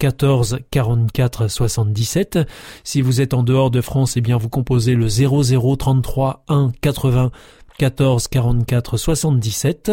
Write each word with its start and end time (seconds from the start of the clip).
14 0.00 0.60
44 0.70 1.48
77. 1.48 2.38
Si 2.84 3.02
vous 3.02 3.20
êtes 3.20 3.34
en 3.34 3.42
dehors 3.42 3.70
de 3.70 3.82
France, 3.82 4.16
eh 4.16 4.22
bien 4.22 4.38
vous 4.38 4.48
composez 4.48 4.94
le 4.94 5.08
00 5.08 5.76
33 5.76 6.44
1 6.48 6.72
80 6.80 7.30
14 7.78 8.28
44 8.28 8.96
77. 8.96 9.92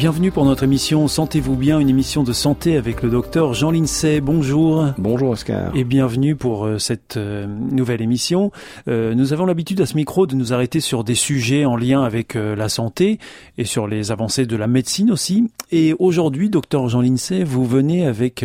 Bienvenue 0.00 0.30
pour 0.30 0.46
notre 0.46 0.62
émission 0.62 1.08
Sentez-vous 1.08 1.56
bien, 1.56 1.78
une 1.78 1.90
émission 1.90 2.22
de 2.22 2.32
santé 2.32 2.78
avec 2.78 3.02
le 3.02 3.10
docteur 3.10 3.52
Jean 3.52 3.70
Lincey. 3.70 4.22
Bonjour. 4.22 4.86
Bonjour 4.96 5.28
Oscar. 5.28 5.76
Et 5.76 5.84
bienvenue 5.84 6.36
pour 6.36 6.64
euh, 6.64 6.78
cette 6.78 7.18
euh, 7.18 7.46
nouvelle 7.46 8.00
émission. 8.00 8.50
Euh, 8.88 9.14
nous 9.14 9.34
avons 9.34 9.44
l'habitude 9.44 9.78
à 9.82 9.84
ce 9.84 9.96
micro 9.96 10.26
de 10.26 10.34
nous 10.34 10.54
arrêter 10.54 10.80
sur 10.80 11.04
des 11.04 11.14
sujets 11.14 11.66
en 11.66 11.76
lien 11.76 12.02
avec 12.02 12.32
la 12.32 12.70
santé 12.70 13.18
et 13.58 13.66
sur 13.66 13.86
les 13.86 14.10
avancées 14.10 14.46
de 14.46 14.56
la 14.56 14.66
médecine 14.68 15.10
aussi. 15.10 15.50
Et 15.70 15.94
aujourd'hui, 15.98 16.48
docteur 16.48 16.88
Jean 16.88 17.02
Lincey, 17.02 17.44
vous 17.44 17.66
venez 17.66 18.06
avec 18.06 18.42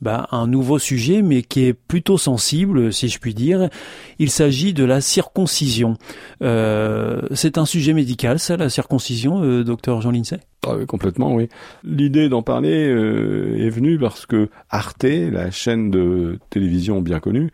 bah, 0.00 0.26
un 0.32 0.48
nouveau 0.48 0.80
sujet, 0.80 1.22
mais 1.22 1.42
qui 1.42 1.66
est 1.66 1.72
plutôt 1.72 2.18
sensible, 2.18 2.92
si 2.92 3.08
je 3.08 3.20
puis 3.20 3.32
dire. 3.32 3.70
Il 4.18 4.30
s'agit 4.30 4.74
de 4.74 4.82
la 4.82 5.00
circoncision. 5.00 5.94
C'est 6.40 7.58
un 7.58 7.64
sujet 7.64 7.92
médical, 7.92 8.40
ça, 8.40 8.56
la 8.56 8.68
circoncision, 8.68 9.62
docteur 9.62 10.00
Jean 10.00 10.10
Lincey 10.10 10.40
ah 10.66 10.74
oui, 10.76 10.86
complètement, 10.86 11.34
oui. 11.34 11.48
L'idée 11.84 12.28
d'en 12.28 12.42
parler 12.42 12.86
euh, 12.86 13.56
est 13.58 13.70
venue 13.70 13.98
parce 13.98 14.26
que 14.26 14.50
Arte, 14.68 15.04
la 15.04 15.50
chaîne 15.50 15.90
de 15.90 16.38
télévision 16.50 17.00
bien 17.00 17.18
connue, 17.18 17.50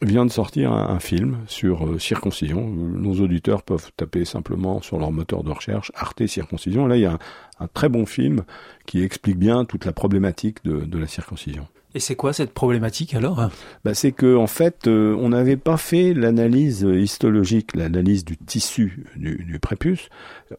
vient 0.00 0.24
de 0.24 0.30
sortir 0.30 0.72
un, 0.72 0.98
film 0.98 1.38
sur 1.46 1.86
euh, 1.86 1.98
circoncision. 1.98 2.66
Nos 2.66 3.20
auditeurs 3.20 3.62
peuvent 3.62 3.90
taper 3.96 4.24
simplement 4.24 4.80
sur 4.80 4.98
leur 4.98 5.12
moteur 5.12 5.44
de 5.44 5.50
recherche 5.50 5.92
Arte 5.94 6.26
circoncision. 6.26 6.86
Là, 6.86 6.96
il 6.96 7.02
y 7.02 7.06
a 7.06 7.18
un, 7.60 7.68
très 7.68 7.90
bon 7.90 8.06
film 8.06 8.42
qui 8.86 9.02
explique 9.02 9.38
bien 9.38 9.64
toute 9.64 9.84
la 9.84 9.92
problématique 9.92 10.64
de 10.64 10.98
la 10.98 11.06
circoncision. 11.06 11.68
Et 11.94 12.00
c'est 12.00 12.16
quoi 12.16 12.32
cette 12.32 12.52
problématique 12.52 13.14
alors? 13.14 13.50
Bah, 13.84 13.94
C'est 13.94 14.12
que 14.12 14.36
en 14.36 14.46
fait, 14.46 14.86
euh, 14.86 15.14
on 15.18 15.28
n'avait 15.28 15.56
pas 15.56 15.76
fait 15.76 16.14
l'analyse 16.14 16.82
histologique, 16.82 17.76
l'analyse 17.76 18.24
du 18.24 18.36
tissu 18.36 19.04
du, 19.16 19.58
prépuce. 19.60 20.08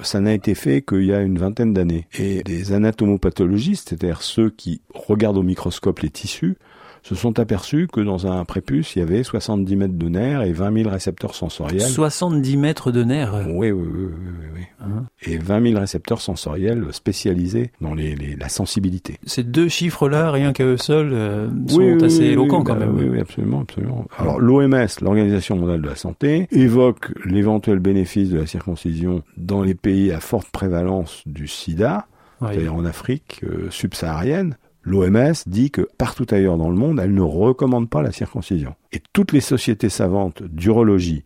Ça 0.02 0.20
n'a 0.20 0.34
été 0.34 0.56
fait 0.56 0.82
qu'il 0.82 1.06
y 1.06 1.14
a 1.14 1.22
une 1.22 1.40
vingtaine 1.40 1.74
d'années. 1.74 2.08
Et 2.18 2.44
des 2.44 2.74
anatomopathologistes, 2.74 3.90
c'est-à-dire 3.90 4.22
ceux 4.22 4.50
qui 4.50 4.82
regardent 4.94 5.38
au 5.38 5.44
microscope 5.44 6.00
les 6.00 6.10
tissus, 6.10 6.56
se 7.04 7.16
sont 7.16 7.40
aperçus 7.40 7.88
que 7.92 8.00
dans 8.02 8.28
un 8.28 8.46
prépuce, 8.46 8.96
il 8.96 9.00
y 9.00 9.02
avait 9.02 9.24
70 9.24 9.76
mètres 9.76 9.94
de 9.94 10.10
nerfs 10.10 10.42
et 10.42 10.54
20 10.54 10.84
000 10.84 10.90
récepteurs 10.90 11.36
sensoriels. 11.36 11.82
70 11.82 12.58
mètres 12.58 12.92
de 12.92 13.04
nerfs 13.04 13.46
Oui, 13.48 13.72
oui, 13.72 13.88
oui. 13.94 14.06
oui, 14.06 14.46
oui. 14.56 14.62
Hein 14.82 15.04
et 15.22 15.38
20 15.38 15.70
000 15.70 15.80
récepteurs 15.80 16.22
sensoriels 16.22 16.86
spécialisés 16.92 17.72
dans 17.82 17.94
les, 17.94 18.16
les 18.16 18.36
la 18.36 18.50
sensibilité. 18.50 19.18
Ces 19.26 19.44
deux 19.44 19.68
chiffres-là, 19.68 20.32
rien 20.32 20.54
qu'à 20.54 20.66
eux 20.66 20.78
seuls, 20.78 21.12
euh, 21.14 21.50
sont 21.68 22.04
assez 22.04 22.24
éloquents 22.24 22.64
quand 22.64 22.74
bah 22.74 22.86
même. 22.86 22.96
Oui, 22.96 23.08
oui, 23.10 23.20
absolument, 23.20 23.62
absolument. 23.62 24.06
Alors 24.18 24.40
l'OMS, 24.40 24.88
l'Organisation 25.02 25.58
mondiale 25.58 25.82
de 25.82 25.90
la 25.90 25.96
santé, 25.96 26.48
évoque 26.52 27.12
l'éventuel 27.26 27.80
bénéfice 27.80 28.30
de 28.30 28.40
la 28.40 28.48
circoncision 28.48 29.24
dans 29.38 29.62
les 29.62 29.76
pays 29.76 30.12
à 30.12 30.20
forte 30.20 30.50
prévalence 30.50 31.24
du 31.26 31.48
sida, 31.48 32.08
c'est-à-dire 32.40 32.76
en 32.76 32.86
Afrique 32.86 33.42
euh, 33.44 33.68
subsaharienne, 33.70 34.58
L'OMS 34.84 35.34
dit 35.46 35.72
que 35.72 35.88
partout 35.98 36.26
ailleurs 36.32 36.58
dans 36.58 36.70
le 36.70 36.76
monde, 36.76 37.00
elle 37.02 37.14
ne 37.14 37.22
recommande 37.22 37.90
pas 37.90 38.02
la 38.02 38.12
circoncision. 38.12 38.76
Et 38.92 39.02
toutes 39.14 39.32
les 39.32 39.42
sociétés 39.42 39.90
savantes 39.90 40.44
d'urologie 40.44 41.24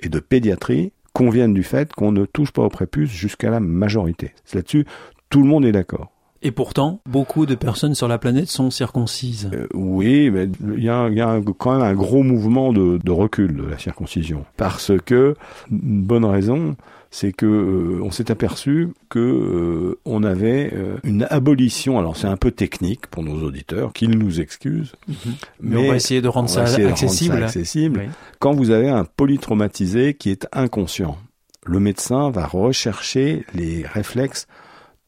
et 0.00 0.08
de 0.08 0.20
pédiatrie 0.20 0.92
conviennent 1.12 1.54
du 1.54 1.62
fait 1.62 1.92
qu'on 1.92 2.12
ne 2.12 2.24
touche 2.24 2.52
pas 2.52 2.62
au 2.62 2.68
prépuce 2.68 3.10
jusqu'à 3.10 3.50
la 3.50 3.60
majorité. 3.60 4.32
Là-dessus, 4.54 4.86
tout 5.30 5.42
le 5.42 5.48
monde 5.48 5.64
est 5.64 5.72
d'accord. 5.72 6.12
Et 6.44 6.50
pourtant, 6.50 7.00
beaucoup 7.06 7.46
de 7.46 7.54
personnes 7.54 7.94
sur 7.94 8.08
la 8.08 8.18
planète 8.18 8.48
sont 8.48 8.70
circoncises. 8.70 9.48
Euh, 9.54 9.68
oui, 9.74 10.28
mais 10.30 10.48
il 10.76 10.82
y 10.82 10.88
a, 10.88 11.08
y 11.08 11.20
a, 11.20 11.40
quand 11.56 11.72
même 11.72 11.82
un 11.82 11.94
gros 11.94 12.24
mouvement 12.24 12.72
de, 12.72 12.98
de 13.02 13.10
recul 13.12 13.56
de 13.56 13.62
la 13.62 13.78
circoncision. 13.78 14.44
Parce 14.56 14.92
que, 15.04 15.36
une 15.70 16.02
bonne 16.02 16.24
raison, 16.24 16.74
c'est 17.12 17.32
que 17.32 17.44
euh, 17.44 18.02
on 18.02 18.10
s'est 18.10 18.30
aperçu 18.30 18.88
que 19.10 19.18
euh, 19.18 20.00
on 20.06 20.24
avait 20.24 20.70
euh, 20.72 20.96
une 21.04 21.26
abolition. 21.28 21.98
Alors 21.98 22.16
c'est 22.16 22.26
un 22.26 22.38
peu 22.38 22.50
technique 22.50 23.06
pour 23.06 23.22
nos 23.22 23.46
auditeurs, 23.46 23.92
qu'ils 23.92 24.18
nous 24.18 24.40
excusent, 24.40 24.94
mhm. 25.06 25.16
mais, 25.60 25.76
on 25.76 25.88
va 25.90 25.96
essayer 25.96 26.22
de 26.22 26.28
rendre, 26.28 26.48
ça, 26.48 26.62
accessible. 26.62 27.42
accessible. 27.42 28.08
Quand 28.38 28.54
vous 28.54 28.70
avez 28.70 28.88
un 28.88 29.04
polytraumatisé 29.04 30.14
qui 30.14 30.30
est 30.30 30.48
inconscient, 30.52 31.18
le 31.66 31.80
médecin 31.80 32.30
va 32.30 32.46
rechercher 32.46 33.44
les 33.54 33.84
réflexes 33.86 34.46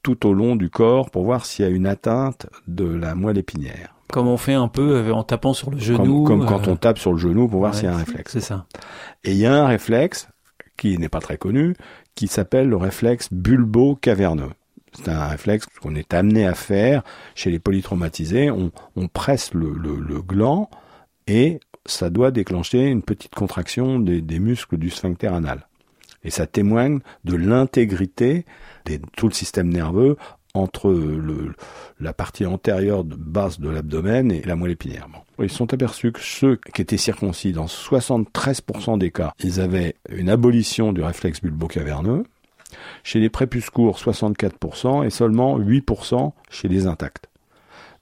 tout 0.03 0.27
au 0.27 0.35
long 0.35 0.57
du 0.57 0.69
corps 0.69 1.11
pour 1.11 1.25
voir 1.25 1.47
s'il 1.47 1.65
y 1.65 1.69
a 1.69 1.71
une 1.71 1.87
atteinte 1.87 2.47
de 2.69 2.85
la 2.85 3.15
moelle 3.15 3.39
épinière. 3.39 3.95
Comme 4.13 4.29
on 4.29 4.37
fait 4.37 4.53
un 4.53 4.69
peu 4.69 5.11
en 5.11 5.23
tapant 5.23 5.55
sur 5.55 5.71
le 5.71 5.79
genou. 5.79 6.25
Comme, 6.25 6.45
quand 6.45 6.69
on 6.69 6.77
tape 6.77 6.99
sur 6.99 7.13
le 7.13 7.19
genou 7.19 7.49
pour 7.49 7.61
voir 7.61 7.75
s'il 7.75 7.87
y 7.87 7.89
a 7.89 7.95
un 7.95 7.97
réflexe. 7.97 8.33
C'est 8.33 8.41
ça. 8.41 8.67
Et 9.25 9.33
il 9.33 9.39
y 9.39 9.47
a 9.47 9.55
un 9.55 9.67
réflexe 9.67 10.29
qui 10.77 10.99
n'est 10.99 11.09
pas 11.09 11.21
très 11.21 11.39
connu, 11.39 11.75
qui 12.15 12.27
s'appelle 12.27 12.69
le 12.69 12.77
réflexe 12.77 13.29
bulbo-caverneux. 13.33 14.51
C'est 14.93 15.09
un 15.09 15.27
réflexe 15.27 15.67
qu'on 15.81 15.95
est 15.95 16.15
amené 16.15 16.47
à 16.47 16.55
faire 16.55 17.03
chez 17.35 17.51
les 17.51 17.59
polytraumatisés. 17.59 18.51
On, 18.51 18.71
presse 19.09 19.53
le, 19.53 19.73
gland 20.23 20.71
et 21.27 21.59
ça 21.85 22.11
doit 22.11 22.31
déclencher 22.31 22.87
une 22.87 23.03
petite 23.03 23.35
contraction 23.35 23.99
des, 23.99 24.21
des 24.21 24.39
muscles 24.39 24.77
du 24.79 24.91
sphincter 24.91 25.29
anal. 25.29 25.67
Et 26.23 26.31
ça 26.31 26.47
témoigne 26.47 27.01
de 27.25 27.37
l'intégrité 27.37 28.47
de 28.87 28.99
tout 29.17 29.29
le 29.29 29.35
système 29.35 29.69
nerveux 29.69 30.17
entre 30.55 30.97
la 32.01 32.13
partie 32.13 32.47
antérieure 32.47 33.05
de 33.05 33.17
basse 33.17 33.61
de 33.61 33.69
l'abdomen 33.69 34.31
et 34.31 34.43
la 34.43 34.55
moelle 34.55 34.73
épinière. 34.73 35.09
Ils 35.41 35.51
sont 35.51 35.75
aperçus 35.75 36.13
que 36.13 36.21
ceux 36.21 36.57
qui 36.57 36.81
étaient 36.81 36.97
circoncis, 36.97 37.53
dans 37.53 37.67
73% 37.67 38.99
des 38.99 39.11
cas, 39.11 39.33
ils 39.41 39.61
avaient 39.61 39.97
une 40.09 40.31
abolition 40.31 40.93
du 40.93 41.03
réflexe 41.03 41.41
bulbo-caverneux. 41.41 42.25
Chez 43.03 43.21
les 43.21 43.31
prépuces 43.31 43.71
courts, 43.71 43.99
64% 43.99 45.05
et 45.05 45.11
seulement 45.11 45.59
8% 45.59 46.33
chez 46.51 46.69
les 46.69 46.87
intacts. 46.87 47.29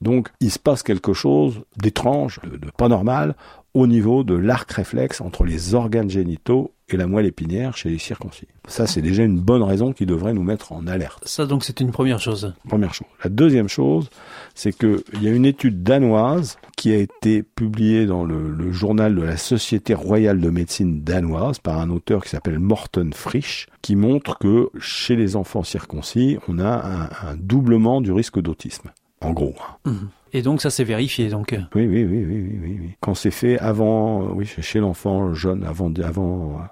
Donc, 0.00 0.28
il 0.40 0.50
se 0.50 0.58
passe 0.58 0.82
quelque 0.82 1.12
chose 1.12 1.62
d'étrange, 1.76 2.40
de, 2.42 2.56
de 2.56 2.70
pas 2.70 2.88
normal, 2.88 3.34
au 3.74 3.86
niveau 3.86 4.24
de 4.24 4.34
l'arc 4.34 4.70
réflexe 4.72 5.20
entre 5.20 5.44
les 5.44 5.74
organes 5.74 6.10
génitaux 6.10 6.72
et 6.94 6.96
la 6.96 7.06
moelle 7.06 7.26
épinière 7.26 7.76
chez 7.76 7.90
les 7.90 7.98
circoncis. 7.98 8.46
Ça, 8.68 8.86
c'est 8.86 9.02
déjà 9.02 9.22
une 9.22 9.40
bonne 9.40 9.62
raison 9.62 9.92
qui 9.92 10.06
devrait 10.06 10.34
nous 10.34 10.42
mettre 10.42 10.72
en 10.72 10.86
alerte. 10.86 11.22
Ça, 11.26 11.46
donc, 11.46 11.64
c'est 11.64 11.80
une 11.80 11.90
première 11.90 12.20
chose. 12.20 12.54
Première 12.68 12.94
chose. 12.94 13.06
La 13.24 13.30
deuxième 13.30 13.68
chose, 13.68 14.08
c'est 14.54 14.72
qu'il 14.72 15.02
y 15.20 15.28
a 15.28 15.30
une 15.30 15.46
étude 15.46 15.82
danoise 15.82 16.58
qui 16.76 16.92
a 16.92 16.96
été 16.96 17.42
publiée 17.42 18.06
dans 18.06 18.24
le, 18.24 18.50
le, 18.50 18.72
journal 18.72 19.14
de 19.14 19.22
la 19.22 19.36
Société 19.36 19.94
royale 19.94 20.40
de 20.40 20.50
médecine 20.50 21.02
danoise 21.02 21.58
par 21.58 21.78
un 21.78 21.90
auteur 21.90 22.22
qui 22.22 22.30
s'appelle 22.30 22.58
Morten 22.58 23.12
Frisch, 23.12 23.68
qui 23.82 23.96
montre 23.96 24.38
que 24.38 24.70
chez 24.78 25.16
les 25.16 25.36
enfants 25.36 25.62
circoncis, 25.62 26.38
on 26.48 26.58
a 26.58 27.08
un, 27.24 27.28
un 27.30 27.36
doublement 27.36 28.00
du 28.00 28.12
risque 28.12 28.40
d'autisme. 28.40 28.90
En 29.20 29.32
gros. 29.32 29.54
Mmh. 29.84 29.92
Et 30.32 30.42
donc 30.42 30.62
ça 30.62 30.70
c'est 30.70 30.84
vérifié 30.84 31.28
donc. 31.28 31.54
Oui, 31.74 31.86
oui, 31.86 32.04
oui, 32.04 32.24
oui, 32.24 32.58
oui, 32.62 32.78
oui. 32.80 32.90
Quand 33.00 33.14
c'est 33.14 33.30
fait 33.30 33.58
avant, 33.58 34.30
oui, 34.32 34.46
chez 34.46 34.80
l'enfant 34.80 35.34
jeune, 35.34 35.64
avant, 35.64 35.92
avant. 36.02 36.62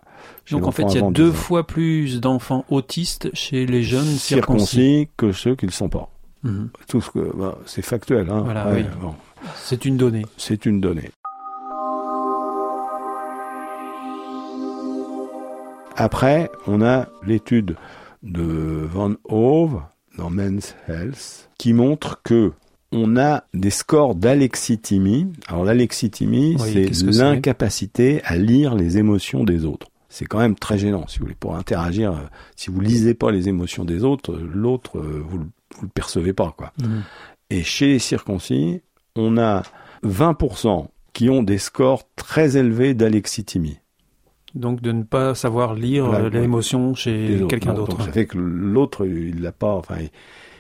Donc 0.51 0.67
en 0.67 0.73
fait, 0.73 0.83
il 0.83 1.01
y 1.01 1.03
a 1.03 1.11
deux 1.11 1.33
fois 1.33 1.67
plus 1.67 2.21
d'enfants 2.21 2.65
autistes 2.71 3.31
chez 3.35 3.67
les 3.67 3.83
jeunes 3.83 4.05
circoncis, 4.05 5.09
que 5.17 5.33
ceux 5.33 5.55
qui 5.55 5.67
ne 5.67 5.71
le 5.71 5.75
sont 5.75 5.89
pas. 5.89 6.11
Mhm. 6.43 6.71
Tout 6.89 7.01
ce 7.01 7.11
que, 7.11 7.37
bah, 7.37 7.59
c'est 7.67 7.83
factuel. 7.83 8.29
Hein. 8.31 8.43
Voilà, 8.45 8.69
oui. 8.73 8.85
C'est 9.57 9.85
une 9.85 9.97
donnée. 9.97 10.27
C'est 10.37 10.67
une 10.67 10.81
donnée. 10.81 11.11
Après, 15.97 16.51
on 16.67 16.81
a 16.81 17.09
l'étude 17.27 17.77
de 18.23 18.89
Van 18.91 19.13
Hove 19.25 19.83
dans 20.17 20.31
Men's 20.31 20.75
Health 20.89 21.51
qui 21.59 21.73
montre 21.73 22.23
que 22.23 22.53
on 22.93 23.17
a 23.17 23.45
des 23.55 23.71
scores 23.71 24.15
d'alexithymie. 24.15 25.29
Alors 25.47 25.65
l'alexithymie, 25.65 26.57
c'est? 26.59 26.91
l'incapacité 27.13 28.21
à 28.25 28.37
lire 28.37 28.75
les 28.75 28.99
émotions 28.99 29.45
des 29.45 29.65
autres. 29.65 29.90
C'est 30.11 30.27
quand 30.27 30.39
même 30.39 30.57
très 30.57 30.77
gênant, 30.77 31.07
si 31.07 31.19
vous 31.19 31.27
voulez, 31.27 31.37
pour 31.39 31.55
interagir. 31.55 32.13
Euh, 32.13 32.27
si 32.57 32.69
vous 32.71 32.81
lisez 32.81 33.15
pas 33.15 33.31
les 33.31 33.49
émotions 33.49 33.85
des 33.85 34.03
autres, 34.03 34.35
l'autre, 34.35 34.99
euh, 34.99 35.23
vous, 35.25 35.39
vous 35.39 35.83
le 35.83 35.89
percevez 35.89 36.33
pas, 36.33 36.53
quoi. 36.57 36.73
Mhm. 36.83 37.03
Et 37.49 37.63
chez 37.63 37.87
les 37.87 37.99
circoncis, 38.01 38.83
on 39.15 39.39
a 39.39 39.63
20% 40.05 40.89
qui 41.13 41.31
ont 41.31 41.43
des 41.43 41.59
scores 41.59 42.03
très 42.17 42.57
élevés 42.57 42.93
d'alexithymie. 42.93 43.79
Donc 44.55 44.81
de 44.81 44.91
ne 44.91 45.05
pas 45.05 45.37
savoir 45.37 45.75
lire 45.75 46.13
euh, 46.13 46.29
l'émotion 46.29 46.95
chez 46.95 47.45
quelqu'un 47.49 47.73
d'autre. 47.73 48.03
Ça 48.03 48.11
fait 48.11 48.27
que 48.27 48.37
l'autre, 48.37 49.07
il 49.07 49.43
l'a 49.43 49.53
pas. 49.53 49.75
Enfin, 49.75 49.99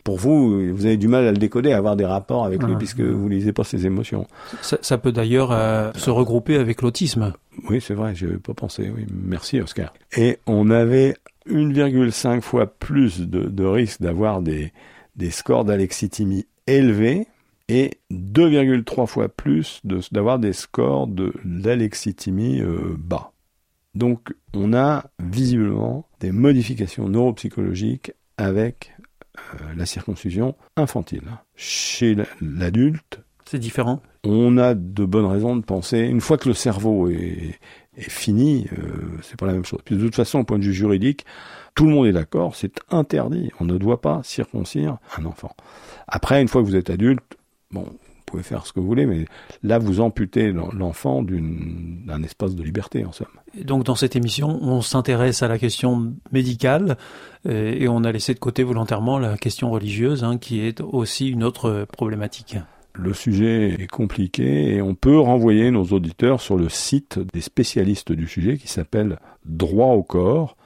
pour 0.04 0.16
vous, 0.16 0.74
vous 0.74 0.86
avez 0.86 0.96
du 0.96 1.08
mal 1.08 1.26
à 1.26 1.32
le 1.32 1.38
décoder, 1.38 1.72
à 1.72 1.78
avoir 1.78 1.96
des 1.96 2.04
rapports 2.04 2.44
avec 2.44 2.62
lui 2.62 2.76
puisque 2.76 3.00
vous 3.00 3.28
lisez 3.28 3.52
pas 3.52 3.64
ses 3.64 3.86
émotions. 3.86 4.26
Ça, 4.62 4.98
peut 4.98 5.12
d'ailleurs 5.12 5.52
euh, 5.52 5.90
se 5.94 6.10
regrouper 6.10 6.56
avec 6.56 6.82
l'autisme. 6.82 7.32
Oui, 7.68 7.80
c'est 7.80 7.94
vrai, 7.94 8.14
je 8.14 8.26
avais 8.26 8.38
pas 8.38 8.54
pensé. 8.54 8.90
Oui, 8.94 9.06
merci 9.12 9.60
Oscar. 9.60 9.92
Et 10.16 10.38
on 10.46 10.70
avait 10.70 11.16
1,5 11.48 12.40
fois 12.40 12.66
plus 12.66 13.20
de, 13.20 13.42
de 13.42 13.64
risque 13.64 14.00
d'avoir 14.00 14.42
des, 14.42 14.72
des 15.16 15.30
scores 15.30 15.64
d'alexithymie 15.64 16.46
élevés 16.66 17.26
et 17.68 17.92
2,3 18.10 19.06
fois 19.06 19.28
plus 19.28 19.80
d'avoir 20.10 20.38
des 20.38 20.52
scores 20.52 21.08
d'alexithymie 21.44 22.60
euh, 22.60 22.96
bas. 22.98 23.32
Donc 23.94 24.34
on 24.54 24.72
a 24.72 25.06
visiblement 25.20 26.06
des 26.20 26.32
modifications 26.32 27.08
neuropsychologiques 27.08 28.12
avec 28.36 28.92
la 29.76 29.86
circoncision 29.86 30.56
infantile. 30.76 31.22
Chez 31.56 32.16
l'adulte, 32.40 33.20
c'est 33.50 33.58
différent. 33.58 34.00
On 34.24 34.58
a 34.58 34.74
de 34.74 35.04
bonnes 35.04 35.26
raisons 35.26 35.56
de 35.56 35.64
penser, 35.64 35.98
une 35.98 36.20
fois 36.20 36.38
que 36.38 36.48
le 36.48 36.54
cerveau 36.54 37.08
est, 37.08 37.58
fini, 37.96 38.68
euh, 38.72 39.18
c'est 39.22 39.36
pas 39.36 39.46
la 39.46 39.52
même 39.52 39.64
chose. 39.64 39.80
Puis 39.84 39.96
de 39.96 40.00
toute 40.02 40.14
façon, 40.14 40.38
au 40.38 40.44
point 40.44 40.58
de 40.58 40.64
vue 40.64 40.72
juridique, 40.72 41.26
tout 41.74 41.84
le 41.84 41.90
monde 41.90 42.06
est 42.06 42.12
d'accord, 42.12 42.54
c'est 42.54 42.80
interdit. 42.90 43.50
On 43.58 43.64
ne 43.64 43.76
doit 43.76 44.00
pas 44.00 44.20
circoncire 44.22 44.98
un 45.18 45.24
enfant. 45.24 45.54
Après, 46.06 46.40
une 46.40 46.46
fois 46.46 46.62
que 46.62 46.66
vous 46.66 46.76
êtes 46.76 46.90
adulte, 46.90 47.36
bon, 47.72 47.86
pouvez 48.30 48.42
faire 48.42 48.66
ce 48.66 48.72
que 48.72 48.80
vous 48.80 48.86
voulez, 48.86 49.06
mais 49.06 49.26
là, 49.62 49.78
vous 49.78 50.00
amputez 50.00 50.52
l'enfant 50.52 51.22
d'un 51.22 52.22
espace 52.22 52.54
de 52.54 52.62
liberté, 52.62 53.04
en 53.04 53.12
somme. 53.12 53.28
donc, 53.64 53.84
dans 53.84 53.94
cette 53.94 54.16
émission, 54.16 54.58
on 54.62 54.80
s'intéresse 54.82 55.42
à 55.42 55.48
la 55.48 55.58
question 55.58 56.12
médicale 56.32 56.96
euh, 57.46 57.74
et 57.76 57.88
on 57.88 58.04
a 58.04 58.12
laissé 58.12 58.34
de 58.34 58.38
côté 58.38 58.62
volontairement 58.62 59.18
la 59.18 59.36
question 59.36 59.70
religieuse, 59.70 60.24
hein, 60.24 60.38
qui 60.38 60.60
est 60.60 60.80
aussi 60.80 61.28
une 61.28 61.44
autre 61.44 61.86
problématique. 61.92 62.56
Le 62.92 63.14
sujet 63.14 63.76
est 63.78 63.86
compliqué 63.86 64.74
et 64.74 64.82
on 64.82 64.94
peut 64.94 65.18
renvoyer 65.18 65.70
nos 65.70 65.84
auditeurs 65.84 66.40
sur 66.40 66.56
le 66.56 66.68
site 66.68 67.18
des 67.32 67.40
spécialistes 67.40 68.12
du 68.12 68.26
sujet 68.26 68.58
qui 68.58 68.68
s'appelle 68.68 69.18
Droit 69.46 69.94
au 69.94 70.02
corps. 70.02 70.56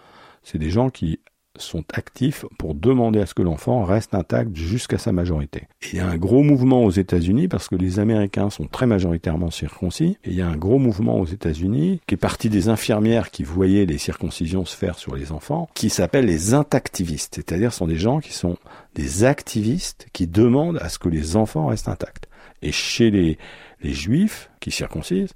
C'est 0.43 0.59
des 0.59 0.71
gens 0.71 0.91
qui 0.91 1.21
sont 1.59 1.85
actifs 1.93 2.45
pour 2.59 2.75
demander 2.75 3.21
à 3.21 3.27
ce 3.27 3.35
que 3.35 3.43
l'enfant 3.43 3.85
reste 3.85 4.15
intact 4.15 4.57
jusqu'à 4.57 4.99
sa 4.99 5.13
majorité. 5.13 5.69
il 5.93 5.99
y 5.99 6.01
a 6.01 6.07
un 6.07 6.17
gros 6.17 6.43
mouvement 6.43 6.85
aux 6.85 6.91
États-Unis 6.91 7.49
parce 7.49 7.69
que 7.69 7.77
les 7.77 7.99
Américains 7.99 8.51
sont 8.51 8.67
très 8.67 8.87
majoritairement 8.87 9.51
circoncis. 9.51 10.19
Et 10.25 10.31
il 10.31 10.35
y 10.35 10.43
a 10.43 10.49
un 10.49 10.57
gros 10.57 10.79
mouvement 10.79 11.19
aux 11.19 11.27
États-Unis 11.27 12.01
qui 12.07 12.15
est 12.15 12.19
parti 12.19 12.49
des 12.49 12.69
infirmières 12.69 13.31
qui 13.31 13.45
voyaient 13.45 13.87
les 13.87 13.99
circoncisions 13.99 14.65
se 14.65 14.77
faire 14.77 14.99
sur 14.99 15.15
les 15.15 15.33
enfants, 15.33 15.69
qui 15.75 15.91
s'appelle 15.91 16.27
les 16.27 16.55
intactivistes. 16.55 17.37
C'est-à-dire 17.37 17.73
sont 17.73 17.87
des 17.87 17.97
gens 17.97 18.21
qui 18.21 18.33
sont 18.33 18.57
des 18.95 19.25
activistes 19.25 20.07
qui 20.13 20.27
demandent 20.27 20.79
à 20.79 20.89
ce 20.89 20.99
que 20.99 21.09
les 21.09 21.37
enfants 21.37 21.67
restent 21.67 21.89
intacts. 21.89 22.29
Et 22.63 22.73
chez 22.73 23.11
les, 23.11 23.39
les 23.83 23.93
juifs 23.93 24.51
qui 24.61 24.71
circoncisent, 24.71 25.35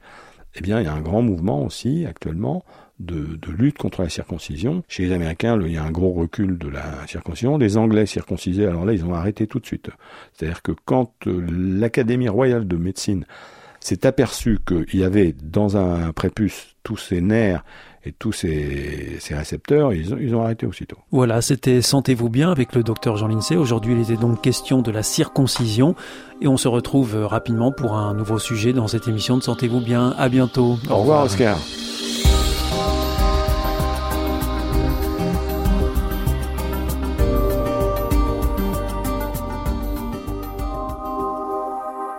eh 0.54 0.60
bien, 0.60 0.80
il 0.80 0.84
y 0.84 0.88
a 0.88 0.92
un 0.92 1.00
grand 1.00 1.22
mouvement 1.22 1.64
aussi 1.64 2.06
actuellement 2.06 2.64
de, 3.00 3.38
lutte 3.50 3.78
contre 3.78 4.02
la 4.02 4.08
circoncision. 4.08 4.82
Chez 4.88 5.06
les 5.06 5.12
Américains, 5.12 5.58
il 5.60 5.72
y 5.72 5.76
a 5.76 5.84
un 5.84 5.90
gros 5.90 6.12
recul 6.12 6.58
de 6.58 6.68
la 6.68 7.06
circoncision. 7.06 7.58
Les 7.58 7.76
Anglais 7.76 8.06
circoncisés, 8.06 8.66
alors 8.66 8.84
là, 8.84 8.92
ils 8.92 9.04
ont 9.04 9.14
arrêté 9.14 9.46
tout 9.46 9.60
de 9.60 9.66
suite. 9.66 9.90
C'est-à-dire 10.32 10.62
que 10.62 10.72
quand 10.84 11.12
euh, 11.26 11.46
l'Académie 11.50 12.28
royale 12.28 12.66
de 12.66 12.76
médecine 12.76 13.24
s'est 13.80 14.06
aperçue 14.06 14.58
qu'il 14.66 14.98
y 14.98 15.04
avait 15.04 15.34
dans 15.42 15.76
un 15.76 16.12
prépuce 16.12 16.74
tous 16.82 16.96
ces 16.96 17.20
nerfs 17.20 17.64
et 18.04 18.12
tous 18.12 18.32
ces, 18.32 19.18
récepteurs, 19.30 19.92
ils 19.92 20.14
ont, 20.14 20.18
ils 20.18 20.34
ont, 20.34 20.42
arrêté 20.42 20.66
aussitôt. 20.66 20.96
Voilà, 21.10 21.42
c'était 21.42 21.82
Sentez-vous 21.82 22.28
bien 22.28 22.50
avec 22.50 22.74
le 22.74 22.82
docteur 22.82 23.16
Jean 23.16 23.28
Lincey. 23.28 23.56
Aujourd'hui, 23.56 23.94
il 23.94 24.00
était 24.00 24.20
donc 24.20 24.42
question 24.42 24.82
de 24.82 24.90
la 24.90 25.02
circoncision 25.02 25.94
et 26.40 26.48
on 26.48 26.56
se 26.56 26.68
retrouve 26.68 27.14
euh, 27.14 27.26
rapidement 27.26 27.72
pour 27.72 27.94
un 27.94 28.14
nouveau 28.14 28.38
sujet 28.38 28.72
dans 28.72 28.88
cette 28.88 29.06
émission 29.06 29.36
de 29.36 29.42
Sentez-vous 29.42 29.80
bien. 29.80 30.14
À 30.18 30.28
bientôt. 30.28 30.78
Au, 30.90 30.96
revoir, 30.96 31.24
Oscar. 31.24 31.58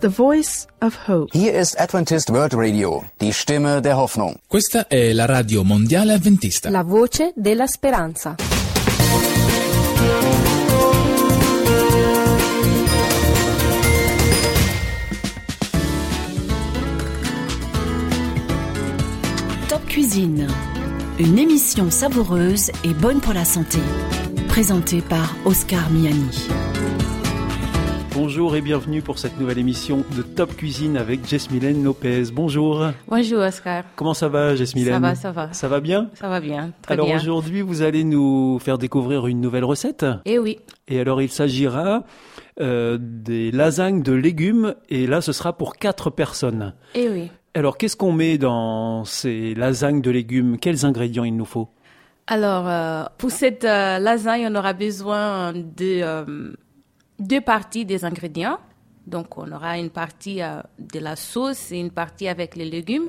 The 0.00 0.08
Voice 0.08 0.68
of 0.80 1.08
Hope. 1.08 1.36
Hier 1.36 1.54
ist 1.54 1.76
Adventist 1.80 2.30
World 2.30 2.54
Radio, 2.54 3.02
die 3.20 3.32
Stimme 3.32 3.82
der 3.82 3.96
Hoffnung. 3.96 4.36
Questa 4.46 4.86
è 4.86 5.12
la 5.12 5.26
radio 5.26 5.64
mondiale 5.64 6.12
adventista. 6.12 6.70
La 6.70 6.84
voce 6.84 7.32
della 7.34 7.66
speranza. 7.66 8.36
Top 19.66 19.84
Cuisine, 19.88 20.46
une 21.18 21.38
émission 21.40 21.90
savoureuse 21.90 22.70
et 22.84 22.94
bonne 22.94 23.20
pour 23.20 23.32
la 23.32 23.44
santé. 23.44 23.80
Présentée 24.46 25.02
par 25.02 25.34
Oscar 25.44 25.90
Miani. 25.90 26.30
Bonjour 28.20 28.56
et 28.56 28.60
bienvenue 28.60 29.00
pour 29.00 29.16
cette 29.16 29.38
nouvelle 29.38 29.58
émission 29.58 30.04
de 30.16 30.22
Top 30.22 30.56
Cuisine 30.56 30.96
avec 30.96 31.24
Jesmylène 31.24 31.84
Lopez. 31.84 32.24
Bonjour. 32.32 32.84
Bonjour 33.06 33.38
Oscar. 33.38 33.84
Comment 33.94 34.12
ça 34.12 34.28
va 34.28 34.56
Jesmylène 34.56 34.94
Ça 34.94 34.98
va, 34.98 35.14
ça 35.14 35.30
va. 35.30 35.52
Ça 35.52 35.68
va 35.68 35.78
bien 35.78 36.10
Ça 36.14 36.28
va 36.28 36.40
bien, 36.40 36.72
très. 36.82 36.94
Alors 36.94 37.08
aujourd'hui, 37.10 37.62
vous 37.62 37.82
allez 37.82 38.02
nous 38.02 38.58
faire 38.58 38.76
découvrir 38.76 39.28
une 39.28 39.40
nouvelle 39.40 39.64
recette 39.64 40.04
Eh 40.24 40.40
oui. 40.40 40.58
Et 40.88 40.98
alors 40.98 41.22
il 41.22 41.30
s'agira 41.30 42.02
euh, 42.60 42.98
des 43.00 43.52
lasagnes 43.52 44.02
de 44.02 44.14
légumes 44.14 44.74
et 44.88 45.06
là 45.06 45.20
ce 45.20 45.30
sera 45.32 45.56
pour 45.56 45.76
quatre 45.76 46.10
personnes. 46.10 46.74
Eh 46.96 47.08
oui. 47.08 47.30
Alors 47.54 47.78
qu'est-ce 47.78 47.96
qu'on 47.96 48.12
met 48.12 48.36
dans 48.36 49.04
ces 49.04 49.54
lasagnes 49.54 50.02
de 50.02 50.10
légumes? 50.10 50.58
Quels 50.58 50.84
ingrédients 50.84 51.24
il 51.24 51.36
nous 51.36 51.44
faut? 51.44 51.68
Alors, 52.26 52.68
euh, 52.68 53.04
pour 53.16 53.30
cette 53.30 53.64
euh, 53.64 54.00
lasagne, 54.00 54.48
on 54.50 54.56
aura 54.56 54.72
besoin 54.72 55.52
de 55.52 56.56
deux 57.18 57.40
parties 57.40 57.84
des 57.84 58.04
ingrédients. 58.04 58.58
Donc, 59.06 59.38
on 59.38 59.50
aura 59.52 59.78
une 59.78 59.90
partie 59.90 60.42
euh, 60.42 60.60
de 60.78 60.98
la 60.98 61.16
sauce 61.16 61.72
et 61.72 61.78
une 61.78 61.90
partie 61.90 62.28
avec 62.28 62.56
les 62.56 62.66
légumes. 62.66 63.08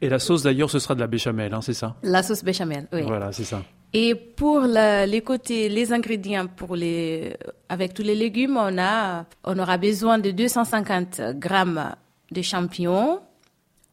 Et 0.00 0.08
la 0.08 0.18
sauce, 0.18 0.42
d'ailleurs, 0.42 0.70
ce 0.70 0.78
sera 0.78 0.94
de 0.94 1.00
la 1.00 1.06
béchamel, 1.06 1.52
hein, 1.54 1.60
c'est 1.60 1.74
ça? 1.74 1.96
La 2.02 2.22
sauce 2.22 2.42
béchamel, 2.42 2.88
oui. 2.92 3.02
Voilà, 3.02 3.32
c'est 3.32 3.44
ça. 3.44 3.62
Et 3.92 4.16
pour 4.16 4.62
les 4.62 5.22
côtés, 5.24 5.68
les 5.68 5.92
ingrédients 5.92 6.48
pour 6.48 6.74
les, 6.74 7.36
avec 7.68 7.94
tous 7.94 8.02
les 8.02 8.16
légumes, 8.16 8.56
on 8.56 8.76
a, 8.76 9.24
on 9.44 9.56
aura 9.56 9.78
besoin 9.78 10.18
de 10.18 10.32
250 10.32 11.20
grammes 11.36 11.94
de 12.32 12.42
champignons, 12.42 13.20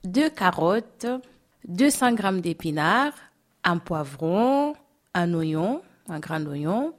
deux 0.04 0.32
carottes, 0.32 1.06
200 1.68 2.18
g 2.18 2.42
d'épinards, 2.42 3.14
un 3.64 3.78
poivron, 3.78 4.74
un 5.14 5.34
oignon, 5.36 5.82
un 6.10 6.20
grand 6.20 6.44
oignon, 6.48 6.96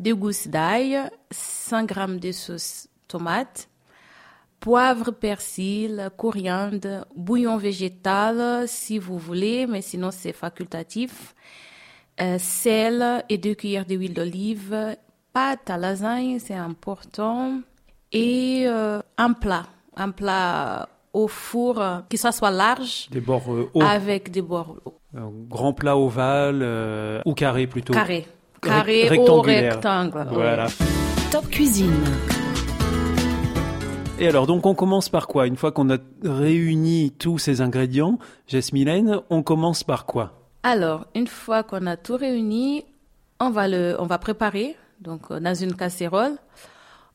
deux 0.00 0.14
gousses 0.14 0.48
d'ail, 0.48 0.98
100 1.30 1.88
g 1.88 2.18
de 2.18 2.32
sauce 2.32 2.88
tomate, 3.06 3.68
poivre, 4.58 5.10
persil, 5.10 6.10
coriandre, 6.16 7.06
bouillon 7.14 7.56
végétal 7.56 8.66
si 8.66 8.98
vous 8.98 9.18
voulez, 9.18 9.66
mais 9.66 9.82
sinon 9.82 10.10
c'est 10.10 10.32
facultatif, 10.32 11.34
euh, 12.20 12.36
sel 12.38 13.24
et 13.28 13.38
deux 13.38 13.54
cuillères 13.54 13.86
d'huile 13.86 14.14
d'olive, 14.14 14.96
pâte 15.32 15.68
à 15.70 15.76
lasagne, 15.76 16.38
c'est 16.38 16.54
important, 16.54 17.60
et 18.12 18.64
euh, 18.66 19.00
un 19.18 19.32
plat, 19.32 19.66
un 19.96 20.10
plat 20.10 20.88
au 21.12 21.28
four 21.28 21.80
euh, 21.80 21.98
qui 22.08 22.18
soit, 22.18 22.32
soit 22.32 22.50
large, 22.50 23.08
Des 23.10 23.20
bords 23.20 23.52
euh, 23.52 23.70
hauts. 23.74 23.82
avec 23.82 24.30
des 24.30 24.42
bords 24.42 24.76
hauts. 24.84 24.98
Un 25.16 25.30
grand 25.48 25.72
plat 25.72 25.96
ovale 25.96 27.22
ou 27.24 27.34
carré 27.34 27.66
plutôt. 27.66 27.92
carré, 27.92 28.26
carré 28.60 29.06
ou 29.06 29.10
rectangulaire. 29.10 29.74
rectangle. 29.74 30.26
Voilà. 30.30 30.66
Top 31.30 31.48
Cuisine. 31.48 31.92
Et 34.18 34.28
alors, 34.28 34.46
donc, 34.46 34.66
on 34.66 34.74
commence 34.74 35.08
par 35.08 35.26
quoi? 35.26 35.46
Une 35.46 35.56
fois 35.56 35.72
qu'on 35.72 35.88
a 35.90 35.96
réuni 36.22 37.10
tous 37.18 37.38
ces 37.38 37.62
ingrédients, 37.62 38.18
Jasmine, 38.46 39.20
on 39.30 39.42
commence 39.42 39.82
par 39.82 40.04
quoi? 40.04 40.32
Alors, 40.62 41.06
une 41.14 41.26
fois 41.26 41.62
qu'on 41.62 41.86
a 41.86 41.96
tout 41.96 42.16
réuni, 42.16 42.84
on 43.40 43.48
va 43.48 43.66
le, 43.66 43.96
on 43.98 44.04
va 44.04 44.18
préparer. 44.18 44.76
Donc, 45.00 45.30
euh, 45.30 45.40
dans 45.40 45.54
une 45.54 45.74
casserole, 45.74 46.32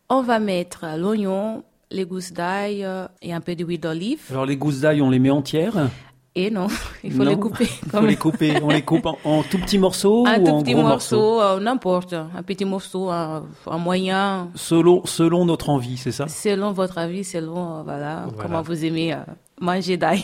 on 0.09 0.23
va 0.23 0.39
mettre 0.39 0.83
l'oignon, 0.97 1.63
les 1.91 2.05
gousses 2.05 2.33
d'ail 2.33 2.83
euh, 2.83 3.05
et 3.21 3.33
un 3.33 3.41
peu 3.41 3.53
d'huile 3.53 3.79
d'olive. 3.79 4.23
Alors, 4.31 4.47
les 4.47 4.57
gousses 4.57 4.79
d'ail, 4.79 5.03
on 5.03 5.11
les 5.11 5.19
met 5.19 5.29
entières? 5.29 5.89
Et 6.37 6.51
non, 6.51 6.67
il 7.03 7.13
faut 7.13 7.23
Non. 7.23 7.29
les 7.31 7.39
couper. 7.39 7.67
Il 7.85 7.89
faut 7.91 8.05
les 8.05 8.15
couper. 8.17 8.53
On 8.61 8.67
les 8.69 8.81
coupe 8.81 9.05
en, 9.05 9.17
en 9.23 9.41
tout 9.43 9.57
petits 9.57 9.77
morceaux 9.77 10.25
un 10.27 10.39
ou 10.39 10.43
tout 10.45 10.51
en 10.51 10.61
petit 10.63 10.73
gros 10.73 10.81
morceau, 10.83 11.15
morceaux 11.15 11.41
euh, 11.41 11.59
n'importe, 11.61 12.13
un 12.13 12.43
petit 12.43 12.65
morceau, 12.65 13.09
un, 13.09 13.45
un 13.65 13.77
moyen, 13.77 14.49
selon, 14.55 15.05
selon 15.05 15.45
notre 15.45 15.69
envie, 15.69 15.95
c'est 15.97 16.11
ça? 16.11 16.27
Selon 16.27 16.71
votre 16.73 16.97
avis, 16.97 17.23
selon 17.23 17.77
euh, 17.79 17.83
voilà, 17.83 18.25
Voilà. 18.27 18.43
comment 18.43 18.61
vous 18.61 18.83
aimez 18.83 19.13
euh, 19.13 19.17
manger 19.61 19.95
d'ail. 19.95 20.23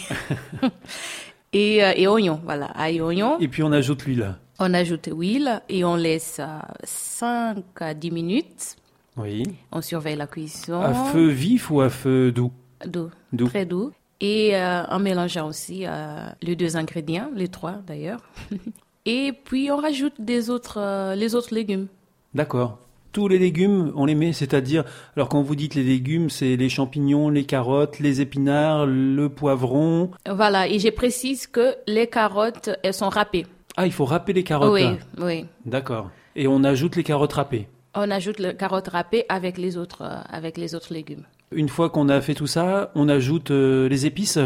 et, 1.54 1.84
euh, 1.84 1.94
et 1.96 2.08
oignon, 2.08 2.40
voilà, 2.44 2.66
ail 2.76 3.02
oignon. 3.02 3.38
Et 3.40 3.48
puis, 3.48 3.64
on 3.64 3.72
ajoute 3.72 4.04
l'huile. 4.06 4.36
On 4.60 4.74
ajoute 4.74 5.08
l'huile 5.08 5.62
et 5.70 5.84
on 5.86 5.96
laisse 5.96 6.38
euh, 6.40 6.60
5 6.84 7.64
à 7.80 7.94
10 7.94 8.12
minutes. 8.12 8.76
Oui. 9.18 9.44
On 9.72 9.82
surveille 9.82 10.16
la 10.16 10.28
cuisson. 10.28 10.80
À 10.82 10.94
feu 10.94 11.28
vif 11.28 11.72
ou 11.72 11.82
à 11.82 11.90
feu 11.90 12.32
doux? 12.32 12.52
Doux, 12.86 13.10
Doux. 13.32 13.48
très 13.48 13.66
doux. 13.66 13.92
Et 14.22 14.56
euh, 14.56 14.84
en 14.86 15.00
mélangeant 15.00 15.48
aussi 15.48 15.86
euh, 15.86 16.28
les 16.44 16.56
deux 16.56 16.78
ingrédients, 16.78 17.30
les 17.36 17.48
trois 17.48 17.80
d'ailleurs. 17.88 18.22
et 19.06 19.34
puis 19.34 19.72
on 19.72 19.78
rajoute 19.78 20.14
des 20.20 20.52
autres, 20.52 20.80
euh, 20.80 21.16
les 21.16 21.34
autres 21.34 21.54
légumes. 21.54 21.88
D'accord. 22.36 22.78
Tous 23.14 23.28
les 23.28 23.40
légumes, 23.40 23.92
on 23.96 24.06
les 24.06 24.16
met, 24.16 24.32
c'est-à-dire, 24.32 24.86
alors 25.18 25.28
quand 25.28 25.42
vous 25.42 25.56
dites 25.56 25.76
les 25.76 25.84
légumes, 25.84 26.30
c'est 26.30 26.56
les 26.56 26.70
champignons, 26.70 27.30
les 27.30 27.44
carottes, 27.44 28.00
les 28.00 28.22
épinards, 28.22 28.86
le 28.86 29.28
poivron. 29.28 30.12
Voilà, 30.30 30.70
et 30.70 30.80
je 30.80 30.88
précise 30.90 31.46
que 31.46 31.76
les 31.88 32.08
carottes, 32.08 32.70
elles 32.84 32.94
sont 32.94 33.10
râpées. 33.10 33.48
Ah, 33.76 33.86
il 33.86 33.92
faut 33.92 34.06
râper 34.06 34.32
les 34.32 34.46
carottes. 34.46 34.72
Oui, 34.72 34.86
oui. 35.18 35.46
D'accord. 35.66 36.10
Et 36.38 36.48
on 36.48 36.64
ajoute 36.64 36.96
les 36.96 37.04
carottes 37.04 37.34
râpées. 37.34 37.68
On 37.96 38.10
ajoute 38.10 38.40
les 38.40 38.56
carottes 38.56 38.88
râpées 38.88 39.26
avec 39.28 39.58
les 39.58 39.76
autres, 39.76 40.04
avec 40.30 40.58
les 40.58 40.74
autres 40.74 40.94
légumes. 40.94 41.26
Une 41.52 41.70
fois 41.70 41.90
qu'on 41.90 42.10
a 42.10 42.22
fait 42.22 42.34
tout 42.34 42.48
ça, 42.48 42.92
on 42.96 43.10
ajoute 43.10 43.52
euh, 43.52 43.90
les 43.90 44.06
épices 44.06 44.40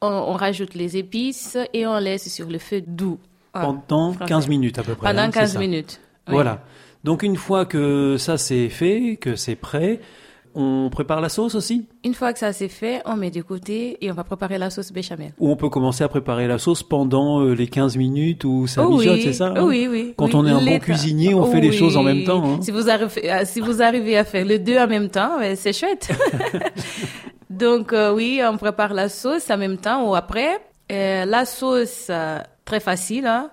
On, 0.00 0.06
on 0.08 0.32
rajoute 0.32 0.74
les 0.74 0.96
épices 0.96 1.56
et 1.72 1.86
on 1.86 1.98
laisse 1.98 2.28
sur 2.32 2.48
le 2.48 2.58
feu 2.58 2.82
doux. 2.86 3.18
Ah, 3.54 3.60
pendant 3.60 4.12
français. 4.12 4.28
15 4.28 4.48
minutes 4.48 4.78
à 4.78 4.82
peu 4.82 4.94
près. 4.94 5.08
Pendant 5.10 5.22
hein, 5.22 5.30
c'est 5.32 5.40
15 5.40 5.52
ça. 5.52 5.58
minutes. 5.58 6.00
Oui. 6.28 6.34
Voilà. 6.34 6.64
Donc 7.04 7.22
une 7.22 7.36
fois 7.36 7.66
que 7.66 8.16
ça 8.18 8.38
c'est 8.38 8.68
fait, 8.68 9.18
que 9.20 9.36
c'est 9.36 9.56
prêt, 9.56 10.00
on 10.54 10.88
prépare 10.90 11.20
la 11.20 11.28
sauce 11.28 11.54
aussi 11.54 11.86
Une 12.04 12.14
fois 12.14 12.32
que 12.32 12.38
ça 12.38 12.52
c'est 12.52 12.68
fait, 12.68 13.00
on 13.06 13.16
met 13.16 13.30
de 13.30 13.42
côté 13.42 13.96
et 14.04 14.10
on 14.10 14.14
va 14.14 14.24
préparer 14.24 14.58
la 14.58 14.70
sauce 14.70 14.92
béchamel. 14.92 15.32
Ou 15.38 15.50
on 15.50 15.56
peut 15.56 15.68
commencer 15.68 16.04
à 16.04 16.08
préparer 16.08 16.46
la 16.46 16.58
sauce 16.58 16.82
pendant 16.82 17.40
euh, 17.40 17.54
les 17.54 17.66
15 17.68 17.96
minutes 17.96 18.44
où 18.44 18.66
ça 18.66 18.84
Oh 18.86 18.90
mijote, 18.98 19.14
oui, 19.14 19.22
c'est 19.22 19.32
ça 19.32 19.46
hein? 19.56 19.64
Oui, 19.64 19.88
oui. 19.90 20.14
Quand 20.16 20.26
oui. 20.26 20.32
on 20.34 20.46
est 20.46 20.50
un 20.50 20.64
bon 20.64 20.78
cuisinier, 20.78 21.34
on 21.34 21.44
fait 21.44 21.60
les 21.60 21.70
Oui. 21.70 21.76
choses 21.76 21.96
en 21.96 22.02
même 22.02 22.24
temps. 22.24 22.42
hein. 22.44 22.58
Si 22.62 22.70
vous 22.70 22.88
arrivez, 22.90 23.30
à- 23.30 23.44
si 23.44 23.60
vous 23.60 23.80
arrivez 23.82 24.16
à 24.18 24.24
faire 24.24 24.44
les 24.44 24.58
deux 24.58 24.78
en 24.78 24.86
même 24.86 25.08
temps, 25.08 25.38
ouais, 25.38 25.56
c'est 25.56 25.72
chouette. 25.72 26.10
Donc 27.50 27.92
euh, 27.92 28.12
oui, 28.14 28.40
on 28.44 28.56
prépare 28.56 28.94
la 28.94 29.08
sauce 29.08 29.50
en 29.50 29.58
même 29.58 29.76
temps 29.78 30.08
ou 30.08 30.14
après. 30.14 30.58
Euh, 30.90 31.24
la 31.24 31.44
sauce, 31.44 32.06
euh, 32.10 32.38
très 32.64 32.80
facile. 32.80 33.26
hein. 33.26 33.50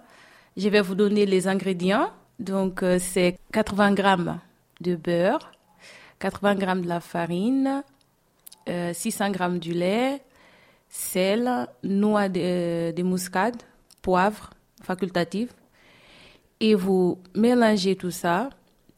Je 0.57 0.67
vais 0.69 0.81
vous 0.81 0.95
donner 0.95 1.25
les 1.25 1.47
ingrédients. 1.47 2.09
Donc 2.39 2.83
euh, 2.83 2.97
c'est 2.99 3.37
80 3.53 3.93
grammes 3.93 4.39
de 4.81 4.95
beurre, 4.95 5.51
80 6.19 6.55
grammes 6.55 6.81
de 6.81 6.87
la 6.87 6.99
farine, 6.99 7.83
euh, 8.67 8.93
600 8.93 9.31
grammes 9.31 9.59
du 9.59 9.73
lait, 9.73 10.21
sel, 10.89 11.67
noix 11.83 12.29
de, 12.29 12.39
euh, 12.41 12.91
de 12.91 13.03
muscade, 13.03 13.55
poivre 14.01 14.49
facultatif. 14.83 15.49
Et 16.59 16.75
vous 16.75 17.19
mélangez 17.35 17.95
tout 17.95 18.11
ça 18.11 18.49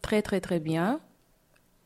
très 0.01 0.21
très 0.21 0.41
très 0.41 0.59
bien 0.59 0.99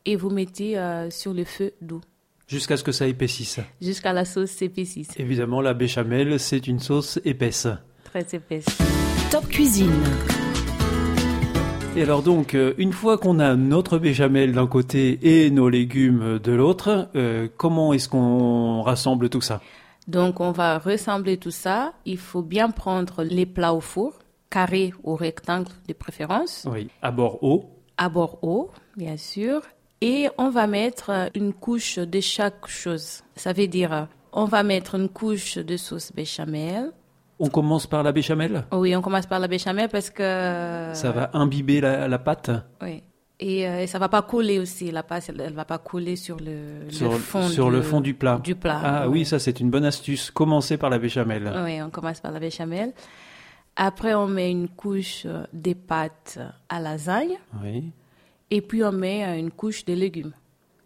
et 0.05 0.15
vous 0.15 0.29
mettez 0.29 0.77
euh, 0.77 1.09
sur 1.09 1.33
le 1.33 1.43
feu 1.43 1.73
doux 1.81 2.01
Jusqu'à 2.47 2.77
ce 2.77 2.83
que 2.83 2.91
ça 2.91 3.07
épaississe. 3.07 3.59
jusqu'à 3.81 4.13
la 4.13 4.23
sauce 4.23 4.51
s'épaississe. 4.51 5.09
Évidemment, 5.17 5.61
la 5.61 5.73
béchamel, 5.73 6.39
c'est 6.39 6.67
une 6.67 6.79
sauce 6.79 7.19
épaisse. 7.25 7.67
Très 8.03 8.23
épaisse. 8.35 8.67
Top 9.31 9.47
Cuisine. 9.49 9.91
Et 11.97 12.01
alors 12.03 12.21
donc, 12.23 12.55
euh, 12.55 12.73
une 12.77 12.91
fois 12.91 13.17
qu'on 13.17 13.39
a 13.39 13.55
notre 13.55 13.97
béchamel 13.97 14.51
d'un 14.53 14.67
côté 14.67 15.17
et 15.45 15.49
nos 15.49 15.69
légumes 15.69 16.39
de 16.39 16.51
l'autre, 16.51 17.07
euh, 17.15 17.47
comment 17.55 17.93
est-ce 17.93 18.09
qu'on 18.09 18.81
rassemble 18.81 19.29
tout 19.29 19.39
ça? 19.41 19.61
Donc 20.07 20.41
on 20.41 20.51
va 20.51 20.77
ressembler 20.77 21.37
tout 21.37 21.51
ça. 21.51 21.93
Il 22.05 22.17
faut 22.17 22.41
bien 22.41 22.69
prendre 22.69 23.23
les 23.23 23.45
plats 23.45 23.73
au 23.73 23.79
four, 23.79 24.13
carré 24.49 24.93
ou 25.03 25.15
rectangle 25.15 25.71
de 25.87 25.93
préférence, 25.93 26.67
Oui, 26.69 26.89
à 27.01 27.11
bord 27.11 27.41
haut. 27.43 27.69
à 27.97 28.09
bord 28.09 28.39
haut, 28.43 28.71
bien 28.97 29.15
sûr. 29.15 29.61
Et 30.01 30.27
on 30.37 30.49
va 30.49 30.67
mettre 30.67 31.29
une 31.33 31.53
couche 31.53 31.97
de 31.97 32.19
chaque 32.19 32.67
chose. 32.67 33.21
Ça 33.37 33.53
veut 33.53 33.67
dire, 33.67 34.07
on 34.33 34.43
va 34.45 34.63
mettre 34.63 34.95
une 34.95 35.07
couche 35.07 35.57
de 35.57 35.77
sauce 35.77 36.11
béchamel. 36.13 36.91
On 37.39 37.49
commence 37.49 37.85
par 37.87 38.01
la 38.03 38.11
béchamel 38.11 38.63
Oui, 38.71 38.95
on 38.95 39.01
commence 39.01 39.25
par 39.25 39.39
la 39.39 39.47
béchamel 39.47 39.89
parce 39.89 40.09
que... 40.09 40.91
Ça 40.93 41.11
va 41.13 41.29
imbiber 41.33 41.81
la, 41.81 42.07
la 42.07 42.19
pâte 42.19 42.49
Oui. 42.81 43.03
Et, 43.39 43.67
euh, 43.67 43.81
et 43.81 43.87
ça 43.87 43.99
va 43.99 44.07
pas 44.07 44.21
coller 44.21 44.59
aussi. 44.59 44.91
La 44.91 45.03
pâte, 45.03 45.25
elle, 45.27 45.41
elle 45.41 45.53
va 45.53 45.65
pas 45.65 45.77
coller 45.77 46.15
sur 46.15 46.37
le, 46.37 46.89
sur, 46.89 47.11
le 47.11 47.17
fond, 47.17 47.47
sur 47.49 47.69
du, 47.69 47.75
le 47.75 47.81
fond 47.81 47.99
du 47.99 48.13
plat. 48.13 48.39
Du 48.41 48.55
plat. 48.55 48.79
Ah 48.81 49.09
oui, 49.09 49.25
ça 49.25 49.39
c'est 49.39 49.59
une 49.59 49.69
bonne 49.69 49.83
astuce. 49.83 50.31
Commencer 50.31 50.77
par 50.77 50.89
la 50.89 50.97
béchamel. 50.97 51.51
Oui, 51.65 51.81
on 51.81 51.89
commence 51.89 52.21
par 52.21 52.31
la 52.31 52.39
béchamel. 52.39 52.93
Après, 53.75 54.13
on 54.13 54.27
met 54.27 54.49
une 54.51 54.69
couche 54.69 55.23
euh, 55.25 55.43
des 55.51 55.75
pâtes 55.75 56.39
à 56.69 56.79
lasagne. 56.79 57.35
Oui. 57.61 57.91
Et 58.49 58.61
puis, 58.61 58.81
on 58.85 58.93
met 58.93 59.25
euh, 59.25 59.37
une 59.37 59.51
couche 59.51 59.83
de 59.83 59.93
légumes. 59.93 60.31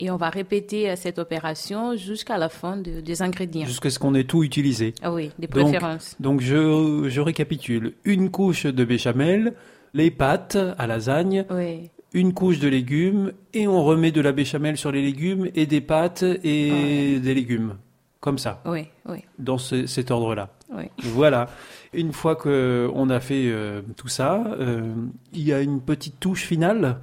Et 0.02 0.10
on 0.10 0.16
va 0.18 0.30
répéter 0.30 0.90
euh, 0.90 0.96
cette 0.96 1.20
opération 1.20 1.96
jusqu'à 1.98 2.38
la 2.38 2.48
fin 2.50 2.78
de- 2.78 3.02
des 3.02 3.22
ingrédients. 3.22 3.66
Jusqu'à 3.66 3.90
ce 3.90 4.00
qu'on 4.00 4.16
ait 4.16 4.24
tout 4.24 4.44
utilisé. 4.44 4.94
Ah 5.02 5.12
oui, 5.14 5.32
des 5.40 5.48
préférences. 5.48 6.16
Donc 6.20 6.40
je, 6.42 7.08
je 7.10 7.22
récapitule. 7.22 7.94
Une 8.06 8.32
couche 8.32 8.66
de 8.66 8.86
béchamel, 8.86 9.54
les 9.94 10.10
pâtes 10.12 10.58
à 10.78 10.88
lasagne, 10.88 11.46
Oui, 11.52 11.90
une 12.14 12.34
couche 12.34 12.60
de 12.60 12.68
légumes, 12.70 13.34
et 13.54 13.68
on 13.68 13.84
remet 13.84 14.12
de 14.12 14.22
la 14.22 14.32
béchamel 14.32 14.78
sur 14.78 14.92
les 14.92 15.02
légumes, 15.02 15.50
et 15.54 15.66
des 15.66 15.82
pâtes 15.82 16.24
et 16.24 17.20
des 17.20 17.34
légumes. 17.34 17.76
Comme 18.22 18.38
ça, 18.38 18.62
oui, 18.66 18.86
oui, 19.08 19.20
dans 19.38 19.58
ce- 19.58 19.86
cet 19.86 20.12
ordre-là. 20.12 20.50
oui. 20.76 20.86
Voilà. 21.04 21.48
Une 21.94 22.12
fois 22.12 22.36
qu'on 22.36 23.10
a 23.10 23.20
fait 23.22 23.44
euh, 23.48 23.82
tout 23.96 24.10
ça, 24.10 24.44
euh, 24.60 24.94
il 25.34 25.42
y 25.44 25.54
a 25.54 25.62
une 25.62 25.80
petite 25.82 26.20
touche 26.20 26.44
finale. 26.46 27.00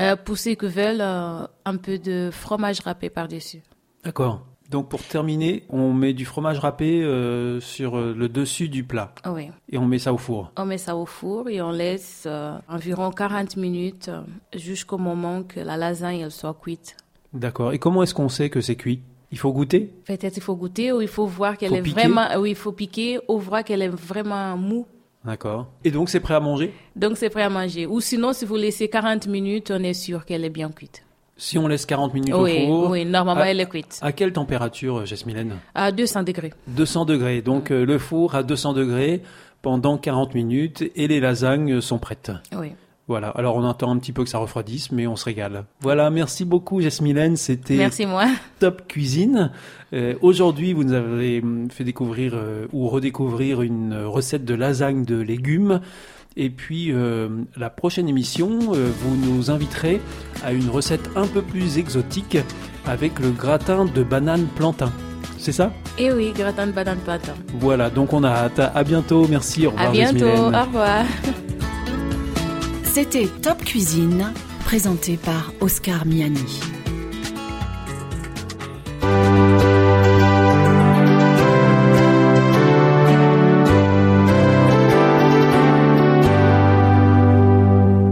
Euh, 0.00 0.16
pour 0.16 0.38
ceux 0.38 0.54
qui 0.54 0.66
veulent, 0.66 1.00
euh, 1.00 1.46
un 1.64 1.76
peu 1.76 1.98
de 1.98 2.30
fromage 2.32 2.80
râpé 2.80 3.10
par-dessus. 3.10 3.62
D'accord. 4.04 4.44
Donc 4.70 4.90
pour 4.90 5.02
terminer, 5.02 5.64
on 5.70 5.94
met 5.94 6.12
du 6.12 6.26
fromage 6.26 6.58
râpé 6.58 7.02
euh, 7.02 7.58
sur 7.58 7.96
euh, 7.96 8.14
le 8.14 8.28
dessus 8.28 8.68
du 8.68 8.84
plat 8.84 9.14
Ah 9.24 9.32
Oui. 9.32 9.48
et 9.70 9.78
on 9.78 9.86
met 9.86 9.98
ça 9.98 10.12
au 10.12 10.18
four. 10.18 10.52
On 10.58 10.66
met 10.66 10.76
ça 10.76 10.94
au 10.94 11.06
four 11.06 11.48
et 11.48 11.62
on 11.62 11.70
laisse 11.70 12.24
euh, 12.26 12.52
environ 12.68 13.10
40 13.10 13.56
minutes 13.56 14.10
jusqu'au 14.54 14.98
moment 14.98 15.42
que 15.42 15.58
la 15.60 15.78
lasagne 15.78 16.20
elle 16.20 16.30
soit 16.30 16.52
cuite. 16.60 16.96
D'accord. 17.32 17.72
Et 17.72 17.78
comment 17.78 18.02
est-ce 18.02 18.12
qu'on 18.14 18.28
sait 18.28 18.50
que 18.50 18.60
c'est 18.60 18.76
cuit? 18.76 19.00
Il 19.32 19.38
faut 19.38 19.52
goûter? 19.54 19.90
Peut-être 20.04 20.36
il 20.36 20.42
faut 20.42 20.54
goûter 20.56 20.92
ou 20.92 21.00
il 21.00 21.08
faut 21.08 21.26
voir 21.26 21.56
qu'elle 21.56 21.74
est 21.74 21.80
piquer? 21.82 22.00
vraiment, 22.02 22.26
oui, 22.38 22.50
il 22.50 22.56
faut 22.56 22.72
piquer 22.72 23.18
ou 23.26 23.38
voir 23.38 23.64
qu'elle 23.64 23.80
est 23.82 23.88
vraiment 23.88 24.54
mou. 24.58 24.86
D'accord. 25.28 25.66
Et 25.84 25.90
donc 25.90 26.08
c'est 26.08 26.20
prêt 26.20 26.32
à 26.32 26.40
manger? 26.40 26.72
Donc 26.96 27.18
c'est 27.18 27.28
prêt 27.28 27.42
à 27.42 27.50
manger. 27.50 27.84
Ou 27.86 28.00
sinon, 28.00 28.32
si 28.32 28.46
vous 28.46 28.56
laissez 28.56 28.88
40 28.88 29.26
minutes, 29.26 29.70
on 29.70 29.82
est 29.82 29.92
sûr 29.92 30.24
qu'elle 30.24 30.42
est 30.42 30.48
bien 30.50 30.70
cuite. 30.70 31.04
Si 31.36 31.58
on 31.58 31.68
laisse 31.68 31.84
40 31.84 32.14
minutes 32.14 32.34
Oui, 32.34 32.64
au 32.64 32.66
four, 32.66 32.90
oui, 32.90 33.04
normalement, 33.04 33.42
à, 33.42 33.48
elle 33.48 33.60
est 33.60 33.68
cuite. 33.68 33.98
à 34.00 34.10
quelle 34.12 34.32
température, 34.32 35.04
Jasmine 35.04 35.56
À 35.74 35.92
200 35.92 36.22
degrés. 36.22 36.54
200 36.68 37.04
degrés. 37.04 37.42
Donc 37.42 37.70
euh, 37.70 37.84
le 37.84 37.98
four 37.98 38.34
à 38.34 38.42
200 38.42 38.72
degrés 38.72 39.20
pendant 39.60 39.98
40 39.98 40.34
minutes 40.34 40.82
et 40.96 41.06
les 41.08 41.20
lasagnes 41.20 41.82
sont 41.82 41.98
prêtes. 41.98 42.32
Oui. 42.56 42.72
Voilà. 43.08 43.28
Alors 43.30 43.56
on 43.56 43.64
entend 43.64 43.90
un 43.90 43.98
petit 43.98 44.12
peu 44.12 44.22
que 44.22 44.28
ça 44.28 44.38
refroidisse, 44.38 44.92
mais 44.92 45.06
on 45.06 45.16
se 45.16 45.24
régale. 45.24 45.64
Voilà. 45.80 46.10
Merci 46.10 46.44
beaucoup, 46.44 46.80
Jasmine. 46.80 47.36
C'était 47.36 47.76
Merci, 47.76 48.04
moi. 48.06 48.26
Top 48.60 48.86
Cuisine. 48.86 49.50
Euh, 49.94 50.14
Aujourd'hui, 50.20 50.74
vous 50.74 50.84
nous 50.84 50.92
avez 50.92 51.40
hum, 51.40 51.70
fait 51.70 51.84
découvrir 51.84 52.32
euh, 52.34 52.66
ou 52.72 52.88
redécouvrir 52.88 53.62
une 53.62 53.94
recette 54.04 54.44
de 54.44 54.54
lasagne 54.54 55.04
de 55.04 55.18
légumes. 55.18 55.80
Et 56.36 56.50
puis, 56.50 56.92
euh, 56.92 57.28
la 57.56 57.70
prochaine 57.70 58.08
émission, 58.08 58.58
vous 58.60 59.16
nous 59.16 59.50
inviterez 59.50 60.00
à 60.44 60.52
une 60.52 60.68
recette 60.68 61.10
un 61.16 61.26
peu 61.26 61.42
plus 61.42 61.78
exotique 61.78 62.38
avec 62.86 63.18
le 63.18 63.30
gratin 63.30 63.86
de 63.86 64.02
banane 64.04 64.46
plantain. 64.54 64.92
C'est 65.38 65.52
ça? 65.52 65.72
Et 65.98 66.12
oui, 66.12 66.32
gratin 66.36 66.66
de 66.66 66.72
banane 66.72 66.98
plantain. 66.98 67.34
Voilà, 67.54 67.90
donc 67.90 68.12
on 68.12 68.22
a 68.22 68.30
hâte. 68.30 68.60
À 68.60 68.84
bientôt. 68.84 69.26
Merci. 69.28 69.66
Au 69.66 69.70
revoir, 69.70 69.88
À 69.88 69.92
bientôt. 69.92 70.18
Jasmine. 70.26 70.54
Au 70.54 70.64
revoir. 70.64 71.04
C'était 72.92 73.28
Top 73.42 73.62
Cuisine, 73.64 74.32
présenté 74.64 75.16
par 75.16 75.52
Oscar 75.60 76.04
Miani. 76.06 76.40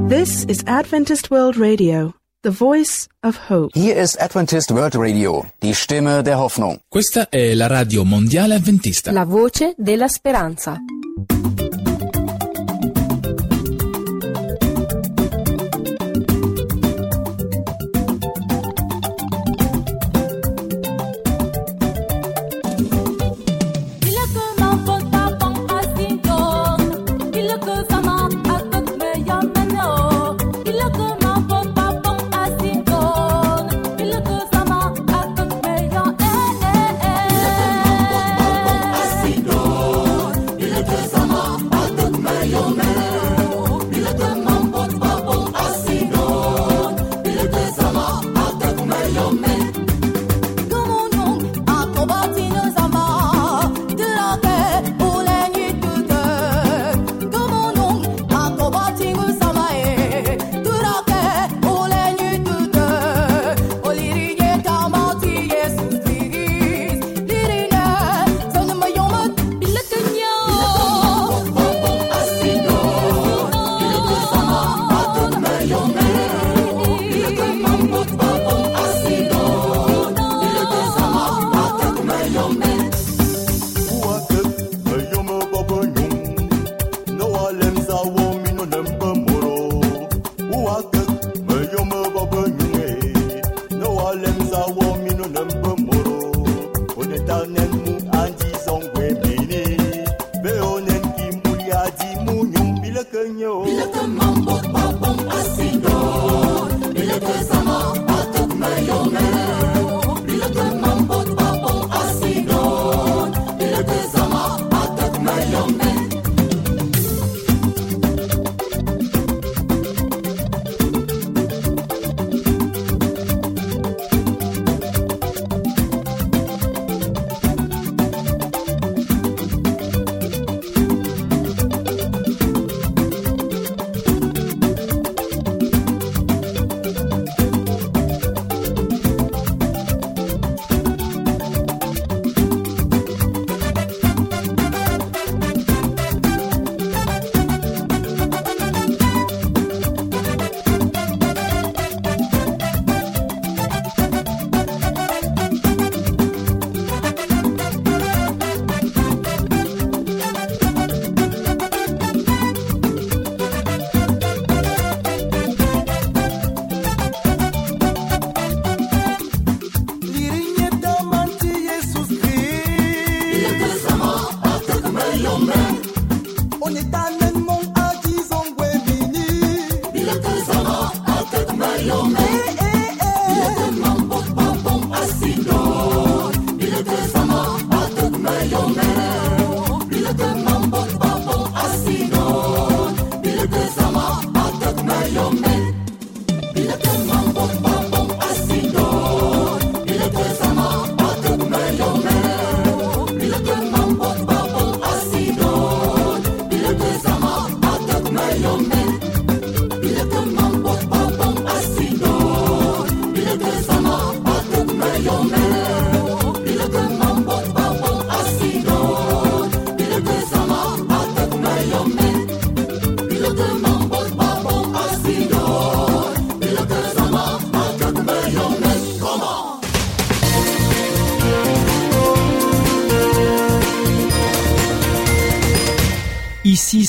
This 0.09 0.45
is 0.49 0.62
Adventist 0.66 1.30
World 1.30 1.56
Radio, 1.56 2.14
the 2.42 2.50
voice 2.50 3.09
of 3.25 3.37
hope. 3.50 3.73
Hier 3.75 3.97
ist 3.97 4.21
Adventist 4.21 4.71
World 4.71 4.95
Radio, 4.95 5.47
die 5.62 5.75
Stimme 5.75 6.23
der 6.23 6.38
Hoffnung. 6.38 6.78
Questa 6.88 7.28
è 7.28 7.54
la 7.54 7.66
radio 7.66 8.04
mondiale 8.04 8.54
avventista. 8.54 9.11
La 9.11 9.25
voce 9.25 9.75
della 9.76 10.06
speranza. 10.06 10.76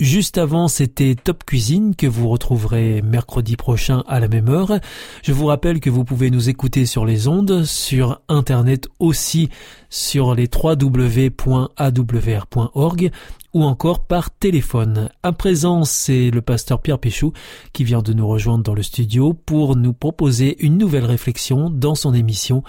Juste 0.00 0.38
avant, 0.38 0.66
c'était 0.66 1.14
Top 1.14 1.44
Cuisine 1.44 1.94
que 1.94 2.08
vous 2.08 2.28
retrouverez 2.28 3.00
mercredi 3.00 3.54
prochain 3.56 4.02
à 4.08 4.18
la 4.18 4.26
même 4.26 4.48
heure. 4.48 4.80
Je 5.22 5.32
vous 5.32 5.46
rappelle 5.46 5.78
que 5.78 5.88
vous 5.88 6.02
pouvez 6.04 6.32
nous 6.32 6.48
écouter 6.48 6.84
sur 6.84 7.06
les 7.06 7.28
ondes, 7.28 7.62
sur 7.62 8.20
Internet 8.28 8.88
aussi, 8.98 9.50
sur 9.90 10.34
les 10.34 10.48
www.awr.org 10.52 11.30
ou 13.52 13.62
encore 13.62 14.00
par 14.00 14.30
téléphone. 14.30 15.10
À 15.22 15.30
présent, 15.30 15.84
c'est 15.84 16.30
le 16.30 16.42
pasteur 16.42 16.82
Pierre 16.82 16.98
Péchou 16.98 17.32
qui 17.72 17.84
vient 17.84 18.02
de 18.02 18.12
nous 18.12 18.26
rejoindre 18.26 18.64
dans 18.64 18.74
le 18.74 18.82
studio 18.82 19.32
pour 19.32 19.76
nous 19.76 19.92
proposer 19.92 20.56
une 20.58 20.76
nouvelle 20.76 21.04
réflexion 21.04 21.70
dans 21.70 21.94
son 21.94 22.14
émission. 22.14 22.64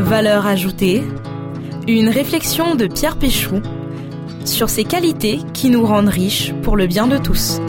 Valeur 0.00 0.46
ajoutée. 0.46 1.02
Une 1.88 2.10
réflexion 2.10 2.74
de 2.74 2.86
Pierre 2.86 3.18
Péchou 3.18 3.62
sur 4.44 4.68
ces 4.70 4.84
qualités 4.84 5.40
qui 5.52 5.70
nous 5.70 5.84
rendent 5.84 6.08
riches 6.08 6.52
pour 6.62 6.76
le 6.76 6.86
bien 6.86 7.06
de 7.06 7.18
tous. 7.18 7.60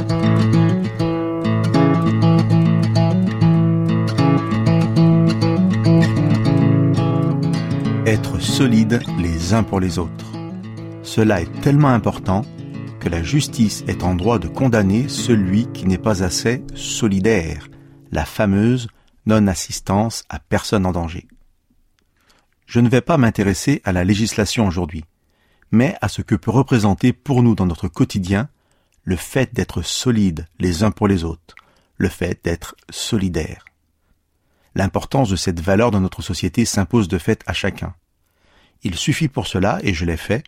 Être 8.06 8.40
solides 8.40 9.02
les 9.20 9.54
uns 9.54 9.64
pour 9.64 9.80
les 9.80 10.00
autres. 10.00 10.32
Cela 11.04 11.42
est 11.42 11.62
tellement 11.62 11.90
important 11.90 12.44
que 13.00 13.10
la 13.10 13.24
justice 13.24 13.84
est 13.88 14.04
en 14.04 14.16
droit 14.16 14.40
de 14.40 14.48
condamner 14.48 15.08
celui 15.10 15.68
qui 15.72 15.86
n'est 15.86 15.98
pas 15.98 16.24
assez 16.24 16.64
solidaire, 16.74 17.68
la 18.12 18.26
fameuse 18.26 18.88
non-assistance 19.26 20.24
à 20.30 20.40
personne 20.40 20.86
en 20.86 20.92
danger. 20.92 21.28
Je 22.66 22.80
ne 22.80 22.90
vais 22.90 23.02
pas 23.02 23.18
m'intéresser 23.18 23.82
à 23.84 23.92
la 23.92 24.04
législation 24.04 24.68
aujourd'hui, 24.68 25.06
mais 25.72 25.96
à 26.02 26.08
ce 26.08 26.22
que 26.22 26.36
peut 26.36 26.52
représenter 26.52 27.14
pour 27.14 27.44
nous 27.44 27.56
dans 27.56 27.66
notre 27.66 27.88
quotidien 27.88 28.50
le 29.04 29.16
fait 29.16 29.54
d'être 29.54 29.82
solides 29.82 30.48
les 30.60 30.84
uns 30.84 30.92
pour 30.92 31.08
les 31.08 31.24
autres, 31.24 31.56
le 31.98 32.10
fait 32.10 32.40
d'être 32.44 32.76
solidaires. 32.90 33.66
L'importance 34.74 35.30
de 35.30 35.36
cette 35.36 35.62
valeur 35.62 35.92
dans 35.92 36.02
notre 36.02 36.22
société 36.22 36.66
s'impose 36.66 37.08
de 37.08 37.18
fait 37.18 37.42
à 37.46 37.54
chacun. 37.54 37.94
Il 38.84 38.96
suffit 38.96 39.30
pour 39.30 39.48
cela, 39.48 39.80
et 39.84 39.94
je 39.94 40.06
l'ai 40.06 40.18
fait, 40.18 40.44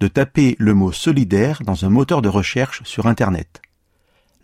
de 0.00 0.08
taper 0.08 0.56
le 0.58 0.74
mot 0.74 0.92
solidaire 0.92 1.62
dans 1.62 1.84
un 1.84 1.88
moteur 1.88 2.22
de 2.22 2.28
recherche 2.28 2.82
sur 2.84 3.06
Internet. 3.06 3.62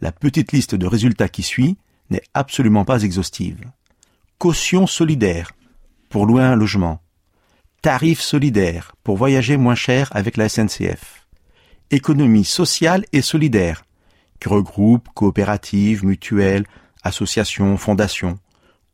La 0.00 0.12
petite 0.12 0.52
liste 0.52 0.74
de 0.74 0.86
résultats 0.86 1.28
qui 1.28 1.42
suit 1.42 1.76
n'est 2.10 2.22
absolument 2.32 2.84
pas 2.84 3.02
exhaustive. 3.02 3.60
Caution 4.38 4.86
solidaire 4.86 5.52
pour 6.08 6.26
louer 6.26 6.44
un 6.44 6.54
logement. 6.54 7.02
Tarif 7.80 8.20
solidaire 8.20 8.92
pour 9.04 9.16
voyager 9.16 9.56
moins 9.56 9.76
cher 9.76 10.08
avec 10.10 10.36
la 10.36 10.48
SNCF. 10.48 11.26
Économie 11.92 12.44
sociale 12.44 13.04
et 13.12 13.22
solidaire 13.22 13.84
qui 14.40 14.48
regroupe 14.48 15.08
coopératives, 15.14 16.04
mutuelles, 16.04 16.66
associations, 17.04 17.76
fondations. 17.76 18.40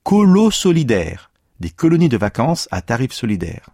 Colo 0.03 0.51
solidaire, 0.51 1.31
des 1.61 1.71
colonies 1.71 2.11
de 2.11 2.19
vacances 2.19 2.69
à 2.71 2.83
tarif 2.83 3.13
solidaire. 3.13 3.71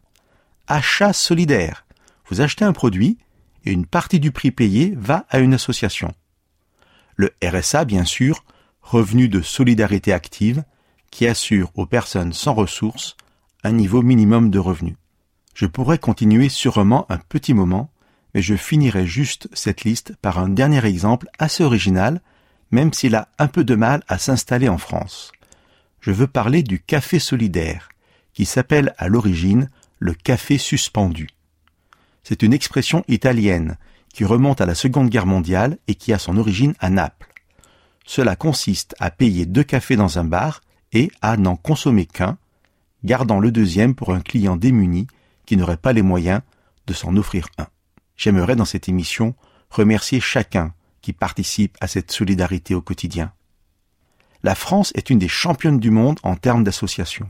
Achat 0.68 1.12
solidaire, 1.12 1.86
vous 2.28 2.40
achetez 2.40 2.64
un 2.64 2.72
produit 2.72 3.18
et 3.64 3.72
une 3.72 3.86
partie 3.86 4.20
du 4.20 4.30
prix 4.30 4.52
payé 4.52 4.94
va 4.96 5.26
à 5.28 5.40
une 5.40 5.54
association. 5.54 6.14
Le 7.16 7.30
RSA, 7.42 7.84
bien 7.84 8.04
sûr, 8.04 8.44
revenu 8.80 9.28
de 9.28 9.40
solidarité 9.40 10.12
active, 10.12 10.62
qui 11.10 11.26
assure 11.26 11.72
aux 11.74 11.86
personnes 11.86 12.32
sans 12.32 12.54
ressources 12.54 13.16
un 13.64 13.72
niveau 13.72 14.02
minimum 14.02 14.50
de 14.50 14.60
revenus. 14.60 14.94
Je 15.60 15.66
pourrais 15.66 15.98
continuer 15.98 16.48
sûrement 16.48 17.04
un 17.10 17.18
petit 17.18 17.52
moment, 17.52 17.90
mais 18.32 18.40
je 18.40 18.54
finirai 18.54 19.06
juste 19.06 19.46
cette 19.52 19.84
liste 19.84 20.16
par 20.22 20.38
un 20.38 20.48
dernier 20.48 20.82
exemple 20.86 21.28
assez 21.38 21.62
original, 21.62 22.22
même 22.70 22.94
s'il 22.94 23.14
a 23.14 23.28
un 23.38 23.46
peu 23.46 23.62
de 23.62 23.74
mal 23.74 24.02
à 24.08 24.16
s'installer 24.16 24.70
en 24.70 24.78
France. 24.78 25.32
Je 26.00 26.12
veux 26.12 26.26
parler 26.26 26.62
du 26.62 26.80
café 26.80 27.18
solidaire, 27.18 27.90
qui 28.32 28.46
s'appelle 28.46 28.94
à 28.96 29.08
l'origine 29.08 29.68
le 29.98 30.14
café 30.14 30.56
suspendu. 30.56 31.28
C'est 32.22 32.42
une 32.42 32.54
expression 32.54 33.04
italienne 33.06 33.76
qui 34.14 34.24
remonte 34.24 34.62
à 34.62 34.66
la 34.66 34.74
Seconde 34.74 35.10
Guerre 35.10 35.26
mondiale 35.26 35.76
et 35.88 35.94
qui 35.94 36.14
a 36.14 36.18
son 36.18 36.38
origine 36.38 36.72
à 36.80 36.88
Naples. 36.88 37.34
Cela 38.06 38.34
consiste 38.34 38.94
à 38.98 39.10
payer 39.10 39.44
deux 39.44 39.64
cafés 39.64 39.96
dans 39.96 40.18
un 40.18 40.24
bar 40.24 40.62
et 40.94 41.10
à 41.20 41.36
n'en 41.36 41.56
consommer 41.56 42.06
qu'un, 42.06 42.38
gardant 43.04 43.40
le 43.40 43.52
deuxième 43.52 43.94
pour 43.94 44.14
un 44.14 44.22
client 44.22 44.56
démuni 44.56 45.06
qui 45.50 45.56
n'aurait 45.56 45.76
pas 45.76 45.92
les 45.92 46.02
moyens 46.02 46.42
de 46.86 46.92
s'en 46.92 47.16
offrir 47.16 47.48
un. 47.58 47.66
J'aimerais 48.16 48.54
dans 48.54 48.64
cette 48.64 48.88
émission 48.88 49.34
remercier 49.68 50.20
chacun 50.20 50.74
qui 51.02 51.12
participe 51.12 51.76
à 51.80 51.88
cette 51.88 52.12
solidarité 52.12 52.72
au 52.76 52.80
quotidien. 52.80 53.32
La 54.44 54.54
France 54.54 54.92
est 54.94 55.10
une 55.10 55.18
des 55.18 55.26
championnes 55.26 55.80
du 55.80 55.90
monde 55.90 56.20
en 56.22 56.36
termes 56.36 56.62
d'associations. 56.62 57.28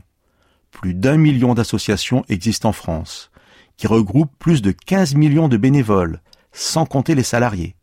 Plus 0.69 0.93
d'un 0.93 1.17
million 1.17 1.55
d'associations 1.55 2.23
existent 2.29 2.69
en 2.69 2.73
France 2.73 3.31
qui 3.75 3.87
regroupe 3.87 4.31
plus 4.37 4.61
de 4.61 4.69
15 4.69 5.15
millions 5.15 5.47
de 5.47 5.57
bénévoles, 5.57 6.21
sans 6.51 6.85
compter 6.85 7.15
les 7.15 7.23
salariés. 7.23 7.75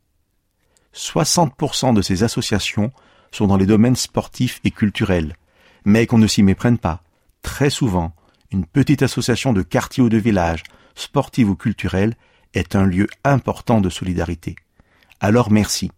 60% 0.94 1.94
de 1.94 2.02
ces 2.02 2.22
associations 2.22 2.92
sont 3.32 3.48
dans 3.48 3.56
les 3.56 3.66
domaines 3.66 3.96
sportifs 3.96 4.60
et 4.62 4.70
culturels, 4.70 5.34
mais 5.84 6.06
qu'on 6.06 6.18
ne 6.18 6.28
s'y 6.28 6.44
méprenne 6.44 6.78
pas. 6.78 7.02
Très 7.42 7.70
souvent, 7.70 8.14
une 8.50 8.66
petite 8.66 9.02
association 9.02 9.52
de 9.52 9.62
quartier 9.62 10.02
ou 10.02 10.08
de 10.08 10.16
village, 10.16 10.62
sportive 10.94 11.50
ou 11.50 11.56
culturelle, 11.56 12.16
est 12.54 12.76
un 12.76 12.86
lieu 12.86 13.06
important 13.24 13.80
de 13.80 13.90
solidarité. 13.90 14.56
Alors 15.20 15.50
merci. 15.50 15.90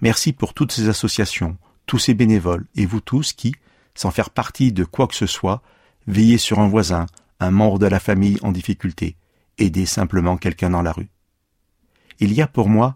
Merci 0.00 0.32
pour 0.32 0.54
toutes 0.54 0.72
ces 0.72 0.88
associations, 0.88 1.58
tous 1.86 1.98
ces 1.98 2.14
bénévoles, 2.14 2.66
et 2.74 2.86
vous 2.86 3.00
tous 3.00 3.32
qui, 3.32 3.54
sans 3.94 4.10
faire 4.10 4.30
partie 4.30 4.72
de 4.72 4.84
quoi 4.84 5.08
que 5.08 5.14
ce 5.14 5.26
soit, 5.26 5.62
veillez 6.06 6.38
sur 6.38 6.60
un 6.60 6.68
voisin, 6.68 7.06
un 7.40 7.50
membre 7.50 7.78
de 7.78 7.86
la 7.86 8.00
famille 8.00 8.38
en 8.42 8.52
difficulté, 8.52 9.16
aider 9.58 9.86
simplement 9.86 10.36
quelqu'un 10.36 10.70
dans 10.70 10.82
la 10.82 10.92
rue. 10.92 11.10
Il 12.20 12.32
y 12.32 12.40
a 12.40 12.46
pour 12.46 12.68
moi 12.68 12.94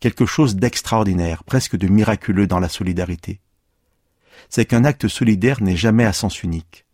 quelque 0.00 0.26
chose 0.26 0.56
d'extraordinaire, 0.56 1.44
presque 1.44 1.76
de 1.76 1.88
miraculeux 1.88 2.46
dans 2.46 2.60
la 2.60 2.68
solidarité. 2.68 3.40
C'est 4.48 4.66
qu'un 4.66 4.84
acte 4.84 5.08
solidaire 5.08 5.62
n'est 5.62 5.76
jamais 5.76 6.04
à 6.04 6.12
sens 6.12 6.42
unique. 6.42 6.85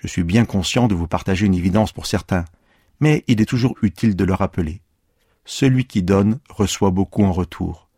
Je 0.00 0.06
suis 0.06 0.22
bien 0.22 0.44
conscient 0.44 0.86
de 0.86 0.94
vous 0.94 1.08
partager 1.08 1.44
une 1.46 1.54
évidence 1.54 1.92
pour 1.92 2.06
certains, 2.06 2.44
mais 3.00 3.24
il 3.26 3.40
est 3.40 3.46
toujours 3.46 3.74
utile 3.82 4.14
de 4.14 4.24
le 4.24 4.32
rappeler. 4.32 4.80
Celui 5.44 5.86
qui 5.86 6.02
donne 6.02 6.38
reçoit 6.48 6.90
beaucoup 6.90 7.24
en 7.24 7.32
retour. 7.32 7.88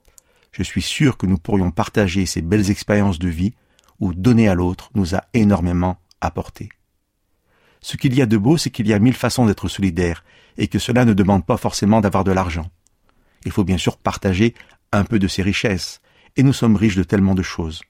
Je 0.53 0.63
suis 0.63 0.83
sûr 0.83 1.19
que 1.19 1.27
nous 1.27 1.37
pourrions 1.37 1.71
partager 1.71 2.25
ces 2.25 2.41
belles 2.41 2.71
expériences 2.71 3.19
de 3.19 3.29
vie 3.29 3.53
où 3.99 4.15
donner 4.15 4.49
à 4.49 4.55
l'autre 4.55 4.91
nous 4.95 5.15
a 5.15 5.25
énormément 5.35 5.99
apporté. 6.23 6.71
Ce 7.83 7.99
qu'il 7.99 8.15
y 8.15 8.23
a 8.23 8.27
de 8.27 8.39
beau, 8.39 8.57
c'est 8.57 8.71
qu'il 8.71 8.89
y 8.89 8.95
a 8.95 8.99
mille 8.99 9.15
façons 9.15 9.45
d'être 9.45 9.69
solidaire, 9.69 10.25
et 10.57 10.69
que 10.69 10.79
cela 10.79 11.05
ne 11.05 11.13
demande 11.13 11.45
pas 11.45 11.57
forcément 11.57 12.01
d'avoir 12.01 12.25
de 12.25 12.33
l'argent. 12.33 12.71
Il 13.45 13.53
faut 13.53 13.65
bien 13.65 13.79
sûr 13.79 13.97
partager 13.97 14.55
un 14.93 15.05
peu 15.05 15.19
de 15.19 15.29
ses 15.29 15.43
richesses, 15.43 16.01
et 16.37 16.43
nous 16.43 16.53
sommes 16.53 16.77
riches 16.77 16.97
de 16.97 17.03
tellement 17.03 17.35
de 17.35 17.43
choses. 17.43 17.83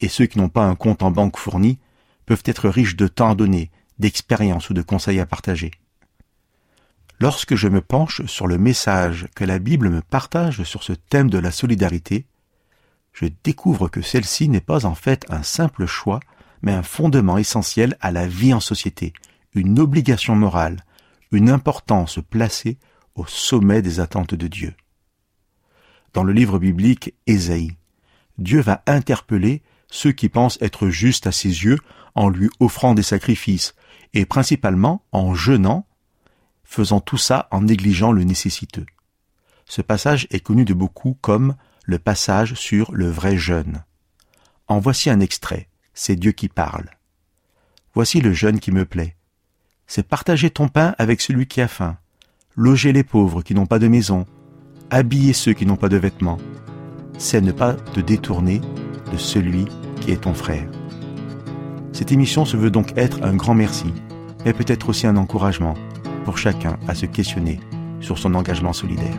Et 0.00 0.08
ceux 0.08 0.26
qui 0.26 0.38
n'ont 0.38 0.48
pas 0.48 0.64
un 0.64 0.74
compte 0.74 1.02
en 1.02 1.10
banque 1.10 1.36
fourni 1.36 1.78
peuvent 2.30 2.42
être 2.44 2.68
riches 2.68 2.94
de 2.94 3.08
temps 3.08 3.30
à 3.30 3.34
donner, 3.34 3.72
d'expérience 3.98 4.70
ou 4.70 4.72
de 4.72 4.82
conseils 4.82 5.18
à 5.18 5.26
partager. 5.26 5.72
Lorsque 7.18 7.56
je 7.56 7.66
me 7.66 7.80
penche 7.80 8.24
sur 8.26 8.46
le 8.46 8.56
message 8.56 9.26
que 9.34 9.42
la 9.42 9.58
Bible 9.58 9.90
me 9.90 10.00
partage 10.00 10.62
sur 10.62 10.84
ce 10.84 10.92
thème 10.92 11.28
de 11.28 11.38
la 11.38 11.50
solidarité, 11.50 12.26
je 13.12 13.26
découvre 13.42 13.88
que 13.88 14.00
celle-ci 14.00 14.48
n'est 14.48 14.60
pas 14.60 14.86
en 14.86 14.94
fait 14.94 15.26
un 15.28 15.42
simple 15.42 15.86
choix, 15.86 16.20
mais 16.62 16.70
un 16.70 16.84
fondement 16.84 17.36
essentiel 17.36 17.96
à 18.00 18.12
la 18.12 18.28
vie 18.28 18.54
en 18.54 18.60
société, 18.60 19.12
une 19.52 19.80
obligation 19.80 20.36
morale, 20.36 20.84
une 21.32 21.50
importance 21.50 22.20
placée 22.30 22.78
au 23.16 23.26
sommet 23.26 23.82
des 23.82 23.98
attentes 23.98 24.36
de 24.36 24.46
Dieu. 24.46 24.76
Dans 26.12 26.22
le 26.22 26.32
livre 26.32 26.60
biblique 26.60 27.12
Ésaïe, 27.26 27.76
Dieu 28.38 28.60
va 28.60 28.84
interpeller 28.86 29.62
ceux 29.88 30.12
qui 30.12 30.28
pensent 30.28 30.58
être 30.62 30.90
justes 30.90 31.26
à 31.26 31.32
ses 31.32 31.64
yeux 31.64 31.80
en 32.14 32.28
lui 32.28 32.50
offrant 32.60 32.94
des 32.94 33.02
sacrifices, 33.02 33.74
et 34.12 34.26
principalement 34.26 35.04
en 35.12 35.34
jeûnant, 35.34 35.86
faisant 36.64 37.00
tout 37.00 37.18
ça 37.18 37.48
en 37.50 37.62
négligeant 37.62 38.12
le 38.12 38.24
nécessiteux. 38.24 38.86
Ce 39.66 39.82
passage 39.82 40.26
est 40.30 40.40
connu 40.40 40.64
de 40.64 40.74
beaucoup 40.74 41.16
comme 41.20 41.54
le 41.84 41.98
passage 41.98 42.54
sur 42.54 42.92
le 42.92 43.08
vrai 43.08 43.36
jeûne. 43.36 43.84
En 44.68 44.78
voici 44.78 45.10
un 45.10 45.20
extrait 45.20 45.70
c'est 46.00 46.16
Dieu 46.16 46.32
qui 46.32 46.48
parle. 46.48 46.88
Voici 47.92 48.22
le 48.22 48.32
jeûne 48.32 48.58
qui 48.58 48.72
me 48.72 48.86
plaît. 48.86 49.16
C'est 49.86 50.06
partager 50.06 50.48
ton 50.50 50.68
pain 50.68 50.94
avec 50.96 51.20
celui 51.20 51.46
qui 51.46 51.60
a 51.60 51.68
faim, 51.68 51.98
loger 52.56 52.92
les 52.92 53.04
pauvres 53.04 53.42
qui 53.42 53.54
n'ont 53.54 53.66
pas 53.66 53.78
de 53.78 53.88
maison, 53.88 54.24
habiller 54.90 55.34
ceux 55.34 55.52
qui 55.52 55.66
n'ont 55.66 55.76
pas 55.76 55.90
de 55.90 55.98
vêtements. 55.98 56.38
C'est 57.18 57.42
ne 57.42 57.52
pas 57.52 57.74
te 57.74 58.00
détourner 58.00 58.60
de 59.12 59.18
celui 59.18 59.66
qui 60.00 60.12
est 60.12 60.22
ton 60.22 60.32
frère. 60.32 60.79
Cette 61.92 62.12
émission 62.12 62.44
se 62.44 62.56
veut 62.56 62.70
donc 62.70 62.92
être 62.96 63.22
un 63.22 63.34
grand 63.34 63.54
merci, 63.54 63.92
mais 64.44 64.52
peut-être 64.52 64.88
aussi 64.88 65.06
un 65.06 65.16
encouragement 65.16 65.74
pour 66.24 66.38
chacun 66.38 66.78
à 66.88 66.94
se 66.94 67.06
questionner 67.06 67.60
sur 68.00 68.18
son 68.18 68.34
engagement 68.34 68.72
solidaire. 68.72 69.18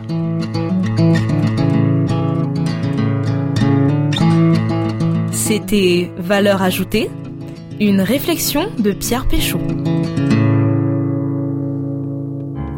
C'était 5.30 6.10
Valeur 6.18 6.62
ajoutée, 6.62 7.10
une 7.80 8.00
réflexion 8.00 8.70
de 8.78 8.92
Pierre 8.92 9.28
Péchaud. 9.28 9.60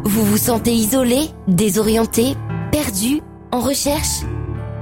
Vous 0.03 0.23
vous 0.23 0.37
sentez 0.37 0.73
isolé, 0.73 1.29
désorienté, 1.47 2.35
perdu, 2.71 3.21
en 3.51 3.59
recherche? 3.59 4.25